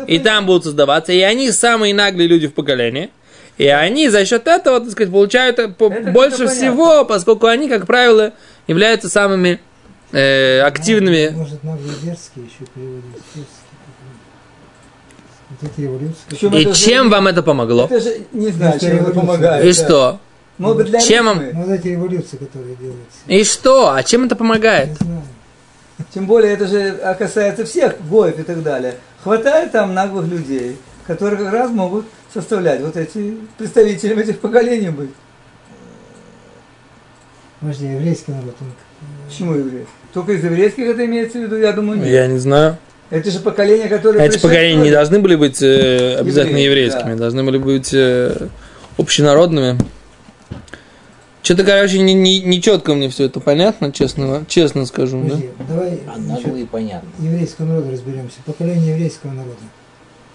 И 0.07 0.17
там 0.17 0.23
понятно. 0.25 0.41
будут 0.47 0.63
создаваться. 0.65 1.13
И 1.13 1.21
они 1.21 1.51
самые 1.51 1.93
наглые 1.93 2.27
люди 2.27 2.47
в 2.47 2.53
поколении. 2.53 3.11
И 3.57 3.67
они 3.67 4.09
за 4.09 4.25
счет 4.25 4.47
этого, 4.47 4.79
так 4.81 4.89
сказать, 4.91 5.11
получают 5.11 5.59
э, 5.59 5.63
Это 5.63 6.11
больше 6.11 6.47
всего, 6.47 7.05
поскольку 7.05 7.47
они, 7.47 7.69
как 7.69 7.85
правило, 7.85 8.33
являются 8.67 9.07
самыми 9.07 9.59
э, 10.11 10.61
активными. 10.61 11.29
Может, 11.29 11.63
наглые 11.63 11.93
дерзкие 12.03 12.45
еще 12.45 12.65
переводить. 12.73 13.47
Революции. 15.77 16.15
Причем 16.27 16.53
И 16.53 16.61
это 16.61 16.73
же- 16.73 16.85
чем 16.85 17.09
вам 17.09 17.27
это 17.27 17.43
помогло? 17.43 17.85
Это 17.85 17.99
же 17.99 18.21
не 18.31 18.49
знаю, 18.49 18.79
чем 18.79 18.97
это 18.97 19.11
помогает. 19.11 19.65
И 19.65 19.67
да. 19.67 19.73
что? 19.73 20.19
Может 20.57 20.77
быть, 20.77 20.87
для 20.87 20.99
Чем 20.99 21.25
вам-. 21.25 21.43
Ну, 21.53 21.63
вот 21.63 21.71
эти 21.71 21.87
революции, 21.87 22.37
которые 22.37 22.75
делаются. 22.75 23.19
И 23.27 23.43
что? 23.43 23.93
А 23.93 24.03
чем 24.03 24.25
это 24.25 24.35
помогает? 24.35 24.89
Не 24.89 24.95
знаю. 24.95 25.23
Тем 26.13 26.25
более, 26.25 26.53
это 26.53 26.67
же 26.67 26.99
а, 27.03 27.13
касается 27.13 27.65
всех 27.65 27.95
гоев 28.07 28.37
и 28.39 28.43
так 28.43 28.63
далее. 28.63 28.95
Хватает 29.23 29.71
там 29.71 29.93
наглых 29.93 30.27
людей, 30.27 30.77
которые 31.07 31.43
как 31.43 31.53
раз 31.53 31.71
могут 31.71 32.05
составлять 32.33 32.81
вот 32.81 32.97
эти 32.97 33.37
представителями 33.57 34.21
этих 34.21 34.39
поколений 34.39 34.89
быть. 34.89 35.11
Подожди, 37.59 37.85
еврейский 37.85 38.31
народ, 38.31 38.55
он 38.59 38.67
Почему 39.27 39.53
евреи? 39.53 39.87
Только 40.13 40.33
из 40.33 40.43
еврейских 40.43 40.83
это 40.83 41.05
имеется 41.05 41.39
в 41.39 41.41
виду, 41.43 41.57
я 41.57 41.71
думаю, 41.71 41.99
нет. 41.99 42.07
Я 42.07 42.27
не 42.27 42.37
знаю. 42.37 42.77
Это 43.11 43.29
же 43.29 43.39
поколение, 43.39 43.89
которое 43.89 44.25
Эти 44.25 44.39
поколения 44.39 44.81
не 44.81 44.91
должны 44.91 45.19
были 45.19 45.35
быть 45.35 45.61
э, 45.61 46.15
обязательно 46.17 46.57
Евреи, 46.57 46.85
еврейскими, 46.85 47.11
да. 47.11 47.17
должны 47.17 47.43
были 47.43 47.57
быть 47.57 47.93
э, 47.93 48.47
общенародными. 48.97 49.77
Что-то, 51.43 51.65
короче, 51.65 51.99
не, 51.99 52.13
не, 52.13 52.39
не 52.39 52.61
четко 52.61 52.93
мне 52.93 53.09
все 53.09 53.25
это 53.25 53.41
понятно, 53.41 53.91
честно, 53.91 54.45
честно 54.47 54.85
скажу. 54.85 55.21
Да? 55.23 55.29
Подожди, 55.29 55.49
давай 55.67 55.99
А 56.07 56.17
наглые 56.19 56.65
понятно. 56.65 57.09
еврейского 57.19 57.65
народа 57.65 57.91
разберемся. 57.91 58.37
Поколение 58.45 58.91
еврейского 58.91 59.31
народа. 59.31 59.57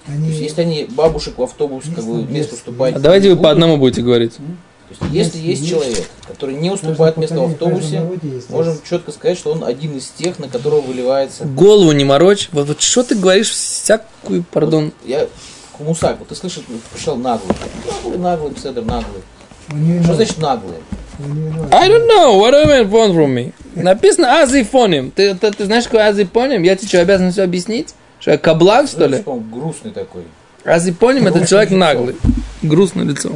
То 0.04 0.12
Они... 0.12 0.28
есть, 0.28 0.40
если 0.40 0.60
они 0.60 0.86
бабушек 0.90 1.38
в 1.38 1.42
автобус 1.42 1.84
как 1.94 2.04
бы 2.04 2.26
там 2.26 2.40
уступать. 2.40 2.94
А 2.94 2.98
давайте 2.98 3.30
вы 3.30 3.36
по 3.36 3.42
будут, 3.42 3.52
одному 3.52 3.76
будете 3.78 4.02
говорить. 4.02 4.34
То 4.88 4.94
есть, 4.94 5.14
если 5.14 5.38
Есть- 5.38 5.48
есть, 5.48 5.60
есть. 5.62 5.70
человек, 5.70 6.10
который 6.28 6.54
не 6.54 6.70
уступает 6.70 7.16
место 7.16 7.40
в 7.40 7.44
автобусе, 7.50 8.02
можем 8.48 8.78
четко 8.88 9.10
сказать, 9.10 9.36
что 9.36 9.52
он 9.52 9.64
один 9.64 9.96
из 9.96 10.08
тех, 10.08 10.38
на 10.38 10.48
которого 10.48 10.80
выливается. 10.80 11.44
Голову 11.44 11.90
не 11.92 12.04
морочь. 12.04 12.48
Вот, 12.52 12.68
вот 12.68 12.80
что 12.80 13.02
ты 13.02 13.16
говоришь 13.16 13.50
всякую, 13.50 14.44
пардон. 14.44 14.92
Я 15.04 15.26
к 15.76 15.80
Мусаку, 15.80 16.24
ты 16.24 16.34
слышишь, 16.34 16.62
пришел 16.92 17.16
наглый. 17.16 17.54
Наглый, 18.04 18.18
наглый, 18.18 18.52
Седр, 18.62 18.82
наглый. 18.82 19.22
Что 20.04 20.14
значит 20.14 20.38
наглый? 20.38 20.78
I 21.72 21.88
don't 21.88 22.06
know, 22.06 22.38
what 22.38 22.52
do 22.52 22.62
you 22.62 22.66
mean 22.66 22.90
want 22.90 23.14
from 23.14 23.34
me? 23.34 23.52
Написано 23.74 24.42
азифоним. 24.42 25.10
Ты, 25.10 25.34
ты, 25.34 25.50
ты 25.50 25.64
знаешь, 25.64 25.84
какой 25.84 26.06
азифоним? 26.06 26.62
Я 26.62 26.76
тебе 26.76 26.88
что, 26.88 27.00
обязан 27.00 27.32
все 27.32 27.42
объяснить? 27.42 27.94
Что 28.20 28.32
я 28.32 28.38
каблак, 28.38 28.86
что 28.86 29.06
ли? 29.06 29.22
Он 29.26 29.50
грустный 29.50 29.90
такой. 29.90 30.24
Азифоним 30.64 31.26
это 31.26 31.46
человек 31.46 31.70
наглый. 31.70 32.16
Грустное 32.62 33.04
лицо. 33.04 33.30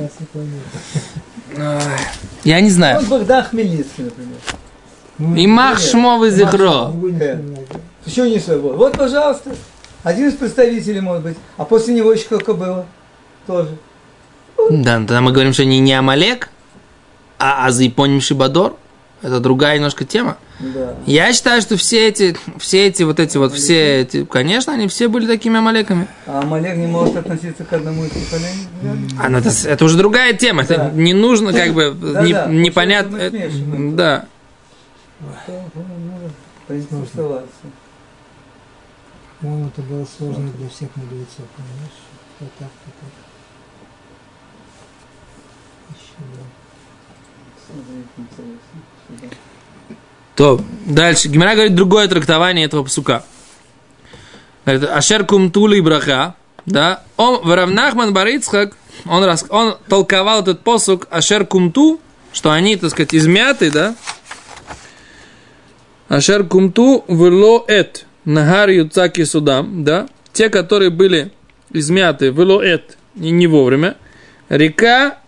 Я 2.44 2.60
не 2.60 2.70
знаю. 2.70 3.00
Вот 3.00 3.08
Богдан 3.08 3.44
Хмельницкий, 3.44 4.04
например. 4.04 4.36
Ну, 5.18 5.36
И 5.36 5.46
мах 5.46 5.78
шмовый 5.78 6.30
зихро. 6.30 6.92
Еще 8.06 8.30
не 8.30 8.38
свой. 8.38 8.58
Вот, 8.58 8.96
пожалуйста, 8.96 9.50
один 10.02 10.28
из 10.28 10.34
представителей, 10.34 11.00
может 11.00 11.22
быть. 11.22 11.36
А 11.58 11.64
после 11.64 11.94
него 11.94 12.12
еще 12.12 12.24
сколько 12.24 12.54
было? 12.54 12.86
Тоже. 13.46 13.76
Да, 14.70 14.96
тогда 14.96 15.20
мы 15.20 15.32
говорим, 15.32 15.52
что 15.52 15.64
не, 15.64 15.78
не 15.80 15.92
Амалек, 15.92 16.50
а 17.38 17.66
Азипоним 17.66 18.20
Шибадор. 18.20 18.76
Это 19.22 19.38
другая 19.38 19.76
немножко 19.76 20.04
тема. 20.06 20.38
Да. 20.60 20.94
Я 21.06 21.32
считаю, 21.32 21.60
что 21.60 21.76
все 21.76 22.08
эти, 22.08 22.36
все 22.58 22.86
эти 22.86 23.02
вот 23.02 23.20
эти 23.20 23.36
вот, 23.36 23.52
все 23.52 24.00
эти, 24.02 24.24
конечно, 24.24 24.72
они 24.72 24.88
все 24.88 25.08
были 25.08 25.26
такими 25.26 25.58
Амалеками. 25.58 26.06
А 26.26 26.40
Амалек 26.40 26.76
не 26.76 26.86
может 26.86 27.16
относиться 27.16 27.64
к 27.64 27.72
одному 27.72 28.04
из 28.04 28.10
поколений? 28.10 28.66
А, 29.18 29.28
ну, 29.28 29.38
это, 29.38 29.50
это 29.66 29.84
уже 29.84 29.98
другая 29.98 30.32
тема. 30.32 30.64
Да. 30.64 30.74
Это 30.86 30.94
не 30.96 31.12
нужно, 31.12 31.52
как 31.52 31.72
бы, 31.74 31.94
Да, 31.94 32.22
не- 32.22 32.32
да, 32.32 32.46
непонятно. 32.46 33.16
это- 33.18 33.50
да. 33.92 34.24
По-моему, 39.40 39.68
это 39.68 39.82
было 39.82 40.06
сложно 40.18 40.50
для 40.58 40.68
всех 40.68 40.88
мудрецов, 40.96 41.46
понимаешь? 41.56 42.00
То 42.38 42.44
так, 42.58 42.68
то 42.68 42.90
так. 43.00 43.10
Еще, 45.90 46.36
да. 46.36 46.42
То, 50.36 50.60
дальше. 50.86 51.28
Гимара 51.28 51.52
говорит 51.52 51.74
другое 51.74 52.08
трактование 52.08 52.64
этого 52.64 52.84
псука. 52.84 53.24
Говорит, 54.64 54.88
Ашер 54.88 55.26
кумтули 55.26 55.80
браха, 55.80 56.34
да, 56.66 57.02
он, 57.16 57.40
в 57.42 57.54
Равнахман 57.54 58.12
Барицхак, 58.12 58.76
он, 59.06 59.24
рас, 59.24 59.44
он 59.48 59.76
толковал 59.88 60.42
этот 60.42 60.60
посук 60.60 61.08
Ашер 61.10 61.46
кумту, 61.46 62.00
что 62.32 62.50
они, 62.50 62.76
так 62.76 62.90
сказать, 62.90 63.14
измяты, 63.14 63.70
да, 63.70 63.96
Ашер 66.08 66.44
кумту 66.44 67.04
вело 67.08 67.64
эт, 67.68 68.06
нагар 68.24 68.70
юцаки 68.70 69.24
судам, 69.24 69.84
да, 69.84 70.08
те, 70.32 70.48
которые 70.48 70.90
были 70.90 71.32
измяты, 71.70 72.30
вело 72.30 72.62
эт, 72.62 72.96
и 73.16 73.30
не 73.30 73.46
вовремя, 73.46 73.96
река 74.48 75.18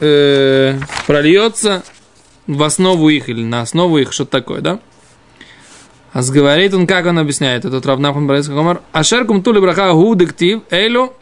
э, 0.00 0.78
прольется 1.06 1.82
в 2.46 2.62
основу 2.62 3.08
их 3.08 3.28
или 3.28 3.42
на 3.44 3.60
основу 3.60 3.98
их, 3.98 4.12
что-то 4.12 4.32
такое, 4.32 4.60
да? 4.60 4.80
А 6.12 6.22
говорит 6.22 6.74
он, 6.74 6.86
как 6.86 7.06
он 7.06 7.18
объясняет, 7.18 7.64
этот 7.64 7.86
Равнахан 7.86 8.26
Барайский 8.26 8.54
Гомар, 8.54 8.82
Ашер 8.92 9.24
кумтули 9.24 9.60
браха 9.60 9.92
гу 9.92 10.14
дектив, 10.16 10.62
элю, 10.70 11.14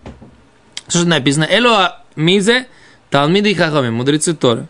что 0.88 1.00
же 1.00 1.06
написано, 1.06 1.44
элю 1.44 1.70
мизе, 2.16 2.66
талмиды 3.10 3.50
и 3.50 3.54
хахами, 3.54 3.90
мудрецы 3.90 4.34
Торы. 4.34 4.66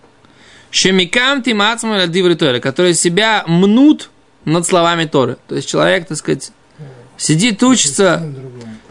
Шемикам 0.70 1.42
тимацму 1.42 1.94
диври 2.08 2.34
Торы, 2.34 2.60
которые 2.60 2.94
себя 2.94 3.44
мнут 3.46 4.10
над 4.44 4.66
словами 4.66 5.04
Торы. 5.04 5.38
То 5.46 5.54
есть 5.54 5.68
человек, 5.68 6.08
так 6.08 6.18
сказать, 6.18 6.50
сидит, 7.16 7.62
учится, 7.62 8.28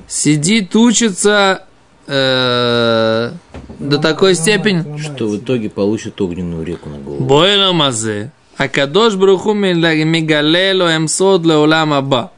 сидит, 0.08 0.76
учится 0.76 1.67
э, 2.08 3.32
до 3.80 3.98
такой 4.00 4.36
степени, 4.36 4.98
Что 4.98 5.28
в 5.28 5.38
итоге 5.38 5.70
получит 5.70 6.20
огненную 6.20 6.66
реку 6.66 6.90
на 6.90 6.98
голову. 6.98 7.24
Бойла 7.24 7.72
мазе. 7.74 8.32
Акадош 8.58 9.16
бруху 9.16 9.54
мигалело 9.54 10.96
эмсод 10.96 11.46
леулам 11.46 11.94
аба. 11.94 12.32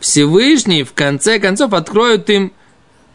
Всевышний 0.00 0.82
в 0.82 0.94
конце 0.94 1.38
концов 1.38 1.74
откроет 1.74 2.30
им 2.30 2.52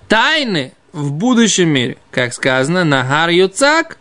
тайны 0.07 0.73
в 0.93 1.11
будущем 1.11 1.69
мире. 1.69 1.97
Как 2.11 2.33
сказано, 2.33 2.83
Нагар 2.83 3.29
Юцак, 3.29 3.97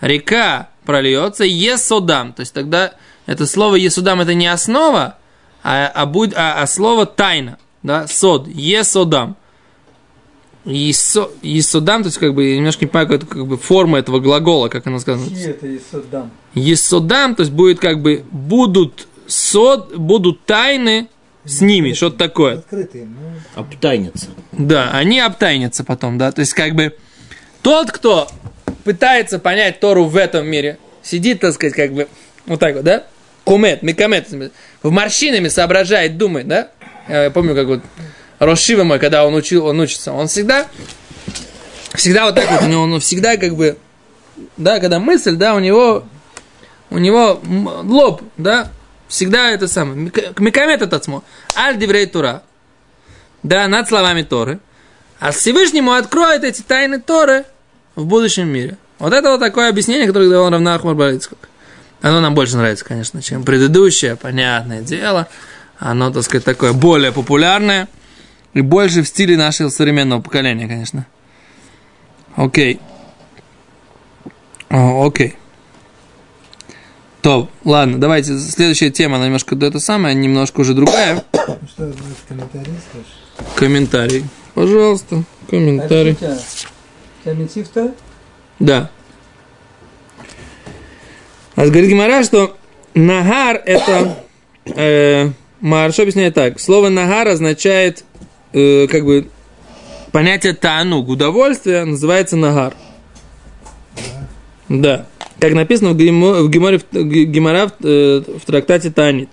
река 0.00 0.70
прольется 0.84 1.44
Есодам. 1.44 2.32
То 2.32 2.40
есть 2.40 2.54
тогда 2.54 2.94
это 3.26 3.46
слово 3.46 3.76
Есодам 3.76 4.20
это 4.20 4.34
не 4.34 4.46
основа, 4.46 5.18
а, 5.62 5.86
а, 5.86 6.06
будь, 6.06 6.32
а, 6.34 6.62
а 6.62 6.66
слово 6.66 7.06
тайна. 7.06 7.58
Да, 7.82 8.06
сод, 8.06 8.48
Есодам. 8.48 9.36
Есо, 10.64 11.30
есодам, 11.42 12.02
то 12.02 12.08
есть 12.08 12.18
как 12.18 12.34
бы, 12.34 12.48
я 12.48 12.56
немножко 12.56 12.84
не 12.84 12.88
понимаю, 12.88 13.08
как, 13.08 13.16
это, 13.18 13.26
как 13.26 13.46
бы 13.46 13.58
форма 13.58 13.98
этого 13.98 14.18
глагола, 14.18 14.68
как 14.68 14.86
она 14.86 14.98
сказана. 14.98 15.28
Чьи 15.28 15.50
это 15.50 15.76
Исодам? 15.76 16.30
Есодам, 16.54 17.34
то 17.34 17.42
есть 17.42 17.52
будет 17.52 17.80
как 17.80 18.00
бы 18.00 18.24
будут 18.30 19.06
сод, 19.26 19.94
будут 19.94 20.44
тайны 20.46 21.08
с 21.44 21.60
ними, 21.60 21.92
что-то 21.92 22.16
такое. 22.16 22.58
Открытые, 22.58 23.04
ну, 23.04 23.60
Обтайнится. 23.60 24.28
Да, 24.52 24.90
они 24.92 25.20
обтайнятся 25.20 25.84
потом, 25.84 26.16
да. 26.16 26.32
То 26.32 26.40
есть 26.40 26.54
как 26.54 26.74
бы 26.74 26.96
тот, 27.60 27.92
кто 27.92 28.28
пытается 28.84 29.38
понять 29.38 29.80
Тору 29.80 30.04
в 30.04 30.16
этом 30.16 30.46
мире, 30.46 30.78
сидит, 31.02 31.40
так 31.40 31.52
сказать, 31.52 31.74
как 31.74 31.92
бы 31.92 32.08
вот 32.46 32.60
так 32.60 32.76
вот, 32.76 32.84
да? 32.84 33.04
Кумет, 33.44 33.82
микамет, 33.82 34.28
в 34.82 34.90
морщинами 34.90 35.48
соображает, 35.48 36.16
думает, 36.16 36.48
да? 36.48 36.70
Я 37.06 37.30
помню, 37.30 37.54
как 37.54 37.66
вот 37.66 37.82
Рошива 38.38 38.84
мой, 38.84 38.98
когда 38.98 39.26
он 39.26 39.34
учил, 39.34 39.66
он 39.66 39.80
учится, 39.80 40.12
он 40.12 40.28
всегда, 40.28 40.66
всегда 41.94 42.26
вот 42.26 42.34
так 42.34 42.50
вот, 42.50 42.62
у 42.62 42.66
него, 42.66 42.82
он 42.82 43.00
всегда 43.00 43.36
как 43.36 43.54
бы, 43.56 43.78
да, 44.56 44.80
когда 44.80 44.98
мысль, 44.98 45.36
да, 45.36 45.54
у 45.54 45.60
него, 45.60 46.04
у 46.90 46.98
него 46.98 47.40
лоб, 47.84 48.22
да, 48.36 48.70
всегда 49.08 49.50
это 49.50 49.68
самое, 49.68 50.10
микамет 50.38 50.82
этот 50.82 51.04
смо, 51.04 51.22
аль 51.56 51.78
диврей 51.78 52.06
тура, 52.06 52.42
да, 53.42 53.68
над 53.68 53.88
словами 53.88 54.22
Торы, 54.22 54.58
а 55.20 55.30
Всевышнему 55.30 55.92
откроет 55.92 56.44
эти 56.44 56.62
тайны 56.62 57.00
Торы 57.00 57.44
в 57.94 58.04
будущем 58.04 58.48
мире. 58.48 58.76
Вот 58.98 59.12
это 59.12 59.30
вот 59.30 59.40
такое 59.40 59.68
объяснение, 59.68 60.06
которое 60.06 60.28
дал 60.28 60.50
Равна 60.50 60.74
Ахмар 60.74 60.94
Барицкак. 60.94 61.38
Оно 62.02 62.20
нам 62.20 62.34
больше 62.34 62.56
нравится, 62.56 62.84
конечно, 62.84 63.22
чем 63.22 63.44
предыдущее, 63.44 64.16
понятное 64.16 64.82
дело. 64.82 65.28
Оно, 65.78 66.10
так 66.10 66.22
сказать, 66.22 66.44
такое 66.44 66.72
более 66.72 67.12
популярное 67.12 67.88
и 68.54 68.60
больше 68.60 69.02
в 69.02 69.08
стиле 69.08 69.36
нашего 69.36 69.68
современного 69.68 70.22
поколения, 70.22 70.66
конечно. 70.66 71.06
Окей. 72.36 72.80
О, 74.70 75.06
окей. 75.06 75.34
То, 77.20 77.48
ладно, 77.64 77.98
давайте, 77.98 78.38
следующая 78.38 78.90
тема, 78.90 79.16
она 79.16 79.26
немножко 79.26 79.56
это 79.56 79.80
самое, 79.80 80.14
немножко 80.14 80.60
уже 80.60 80.74
другая. 80.74 81.24
что, 81.32 81.92
комментарий 82.28 82.74
скажешь? 82.90 83.54
Комментарий. 83.56 84.24
Пожалуйста, 84.54 85.24
комментарий. 85.48 86.12
А 86.12 86.14
что 86.14 86.30
у 86.30 86.34
тебя? 86.34 86.38
У 86.38 87.24
тебя 87.24 87.34
митциф-то? 87.34 87.94
Да. 88.58 88.90
А 91.56 91.66
говорит 91.66 91.88
Гимара, 91.88 92.22
что 92.24 92.56
нагар 92.94 93.62
это 93.64 94.18
э, 94.66 95.30
Маршо 95.60 96.02
объясняет 96.02 96.34
так. 96.34 96.60
Слово 96.60 96.90
нагар 96.90 97.28
означает 97.28 98.04
э, 98.54 98.86
как 98.86 99.04
бы 99.04 99.28
понятие 100.12 100.54
тануг, 100.54 101.08
удовольствие, 101.08 101.84
называется 101.84 102.36
нагар. 102.36 102.74
Да. 104.68 105.06
Как 105.40 105.52
написано 105.52 105.90
в, 105.90 105.96
Гимо- 105.96 106.42
в 106.42 106.48
Геморе, 106.48 106.78
в 106.78 106.94
Гемора 106.94 107.66
в, 107.66 107.84
э, 107.84 108.22
в 108.38 108.46
трактате 108.46 108.90
Танит. 108.90 109.28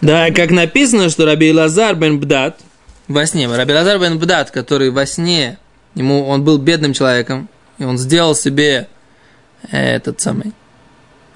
Да, 0.00 0.30
как 0.30 0.50
написано, 0.50 1.08
что 1.08 1.24
Раби 1.24 1.52
Лазар 1.52 1.94
бен 1.94 2.18
Бдат 2.20 2.60
во 3.06 3.24
сне, 3.26 3.46
Раби 3.48 3.72
Лазар 3.72 3.98
бен 3.98 4.18
Бдат, 4.18 4.50
который 4.50 4.90
во 4.90 5.06
сне, 5.06 5.58
ему, 5.94 6.26
он 6.26 6.44
был 6.44 6.58
бедным 6.58 6.92
человеком, 6.92 7.48
и 7.78 7.84
он 7.84 7.96
сделал 7.96 8.34
себе 8.34 8.88
этот 9.70 10.20
самый 10.20 10.52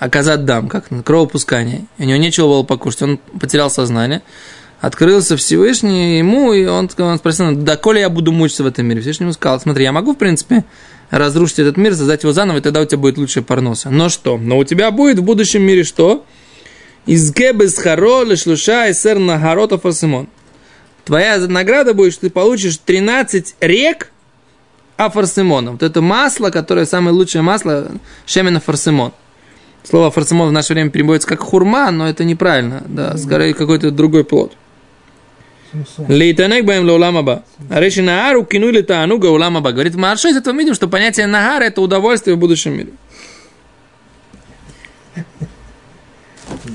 оказать 0.03 0.45
дам, 0.45 0.69
как 0.69 0.91
на 0.91 1.03
кровопускание. 1.03 1.87
У 1.99 2.03
него 2.03 2.19
нечего 2.19 2.47
было 2.47 2.62
покушать, 2.65 3.03
он 3.03 3.21
потерял 3.41 3.71
сознание. 3.71 4.23
Открылся 4.81 5.37
Всевышний 5.37 6.19
ему, 6.19 6.53
и 6.53 6.67
он, 6.67 6.91
он 6.99 7.19
спросил, 7.19 7.55
да 7.55 7.77
коли 7.77 8.01
я 8.01 8.09
буду 8.09 8.33
мучиться 8.33 8.65
в 8.65 8.67
этом 8.67 8.85
мире? 8.85 9.01
Всевышний 9.01 9.25
ему 9.25 9.33
сказал, 9.33 9.61
смотри, 9.61 9.85
я 9.85 9.93
могу, 9.93 10.15
в 10.15 10.19
принципе, 10.19 10.65
разрушить 11.11 11.61
этот 11.61 11.77
мир, 11.77 11.95
создать 11.95 12.25
его 12.25 12.33
заново, 12.33 12.59
и 12.59 12.61
тогда 12.61 12.81
у 12.81 12.85
тебя 12.85 12.99
будет 12.99 13.17
лучшая 13.17 13.45
парноса. 13.45 13.91
Но 13.91 14.09
что? 14.09 14.38
Но 14.38 14.59
у 14.59 14.65
тебя 14.65 14.91
будет 14.91 15.21
в 15.21 15.23
будущем 15.23 15.62
мире 15.62 15.85
что? 15.85 16.27
Из 17.07 17.33
гебес 17.33 17.79
харо 17.79 18.25
лешлуша 18.25 18.88
и 18.88 18.95
сер 18.95 19.21
нагарота 19.21 19.79
фарсимон. 19.79 20.27
Твоя 21.05 21.38
награда 21.38 21.95
будет, 21.95 22.12
что 22.15 22.23
ты 22.23 22.31
получишь 22.31 22.79
13 22.85 23.55
рек 23.61 24.11
афарсимона. 24.97 25.73
Вот 25.73 25.83
это 25.85 26.01
масло, 26.01 26.51
которое 26.51 26.87
самое 26.87 27.15
лучшее 27.15 27.43
масло, 27.43 27.88
шемена 28.27 28.59
фарсимон. 28.59 29.12
Слово 29.85 30.11
фарсимон 30.11 30.49
в 30.49 30.53
наше 30.53 30.75
время 30.75 30.90
переводится 30.90 31.29
как 31.29 31.40
хурма, 31.40 31.90
но 31.90 32.09
это 32.09 32.25
неправильно. 32.25 32.83
Да, 32.87 33.16
скорее 33.16 33.53
какой-то 33.55 33.90
другой 33.90 34.25
плод. 34.25 34.53
Лейтанек 36.09 36.64
баем 36.64 36.87
лауламаба. 36.87 37.45
Речи 37.71 38.01
наару 38.01 38.45
кинули 38.45 38.83
таануга 38.83 39.27
уламаба. 39.27 39.73
Говорит, 39.73 39.95
Маршо, 39.95 40.29
из 40.29 40.37
этого 40.37 40.55
мы 40.55 40.61
видим, 40.61 40.75
что 40.75 40.87
понятие 40.87 41.27
нагара 41.27 41.64
это 41.64 41.81
удовольствие 41.81 42.37
в 42.37 42.38
будущем 42.38 42.77
мире. 42.77 42.90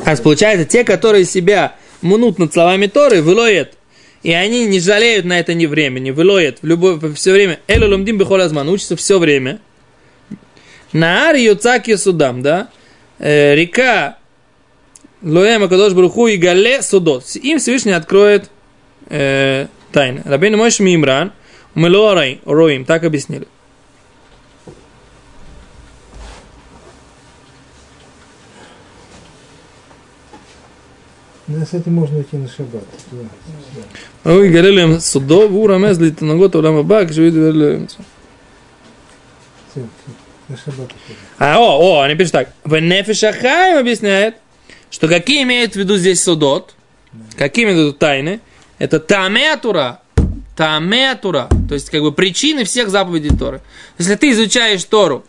А 0.04 0.16
получается, 0.18 0.66
те, 0.66 0.84
которые 0.84 1.26
себя 1.26 1.76
мнут 2.02 2.40
над 2.40 2.54
словами 2.54 2.88
Торы, 2.88 3.22
вылоет, 3.22 3.78
и 4.24 4.32
они 4.32 4.66
не 4.66 4.80
жалеют 4.80 5.26
на 5.26 5.40
это 5.40 5.54
ни 5.54 5.66
времени, 5.66 6.12
вылоет 6.12 6.60
в 6.62 6.66
любое, 6.66 7.00
все 7.14 7.32
время, 7.32 7.60
элю 7.68 7.90
лумдим 7.90 8.18
бихолазман, 8.18 8.68
учатся 8.68 8.96
все 8.96 9.20
время. 9.20 9.60
Наар 10.92 11.36
юцак 11.36 11.86
судам, 11.98 12.42
да, 12.42 12.70
Э, 13.20 13.56
река 13.56 14.18
Лоэма 15.24 15.68
Кадош 15.68 15.94
Бруху 15.94 16.28
и 16.28 16.38
Гале 16.38 16.82
Судот. 16.82 17.26
Им 17.36 17.60
Всевышний 17.60 17.92
откроет 17.92 18.50
э, 19.10 19.68
тайны. 19.92 20.22
Рабейн 20.26 20.56
Мойш 20.58 20.80
Мимран, 20.80 21.32
Мелорай, 21.74 22.42
Роим, 22.46 22.86
так 22.86 23.04
объяснили. 23.04 23.48
Да, 31.48 31.66
с 31.66 31.74
этим 31.74 31.94
можно 31.94 32.22
идти 32.22 32.36
на 32.36 32.50
шаббат. 32.50 32.84
Ой, 34.26 34.50
Галелем 34.50 35.00
Судо, 35.00 35.48
Вура 35.48 35.78
Мезли, 35.78 36.12
Танагот, 36.12 36.56
Улама 36.58 36.84
Бак, 36.84 37.10
всё, 37.10 37.22
на 37.32 37.88
шаббат. 37.88 37.98
идти. 39.74 40.27
А, 41.38 41.60
о, 41.60 41.80
о, 41.80 42.02
они 42.02 42.16
пишут 42.16 42.34
так. 42.34 42.50
В 42.64 42.78
Нефешахаим 42.80 43.78
объясняет, 43.78 44.36
что 44.90 45.08
какие 45.08 45.44
имеют 45.44 45.74
в 45.74 45.76
виду 45.76 45.98
здесь 45.98 46.24
судот, 46.24 46.74
какие 47.38 47.66
имеют 47.66 47.80
в 47.80 47.82
виду 47.84 47.94
тайны, 47.94 48.40
это 48.80 49.00
тамеатура, 49.00 50.00
тамеатура, 50.56 51.50
то 51.68 51.74
есть 51.74 51.90
как 51.90 52.02
бы 52.02 52.12
причины 52.12 52.64
всех 52.64 52.90
заповедей 52.90 53.36
Торы. 53.38 53.62
Если 53.98 54.16
ты 54.16 54.32
изучаешь 54.32 54.84
Тору 54.84 55.26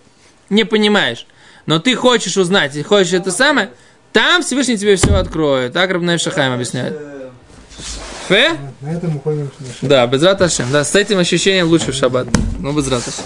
не 0.51 0.65
понимаешь, 0.65 1.27
но 1.67 1.79
ты 1.79 1.95
хочешь 1.95 2.37
узнать, 2.37 2.77
и 2.77 2.83
хочешь 2.83 3.13
это 3.13 3.31
самое, 3.31 3.71
там 4.13 4.43
Всевышний 4.43 4.79
тебе 4.79 4.97
все 4.97 5.15
откроет. 5.15 5.73
Так 5.73 5.91
Рабнай 5.91 6.19
Шахайм 6.19 6.53
объясняет. 6.53 6.97
Фе? 8.29 8.53
На 8.81 8.93
этом 8.93 9.17
уходим. 9.17 9.51
Да, 9.83 10.07
без 10.07 10.23
Раташем. 10.23 10.71
Да, 10.71 10.85
с 10.85 10.95
этим 10.95 11.19
ощущением 11.19 11.69
лучше 11.69 11.93
в 11.93 11.95
шаббат. 11.95 12.29
Ну, 12.59 12.73
без 12.73 12.89
Раташем. 12.89 13.25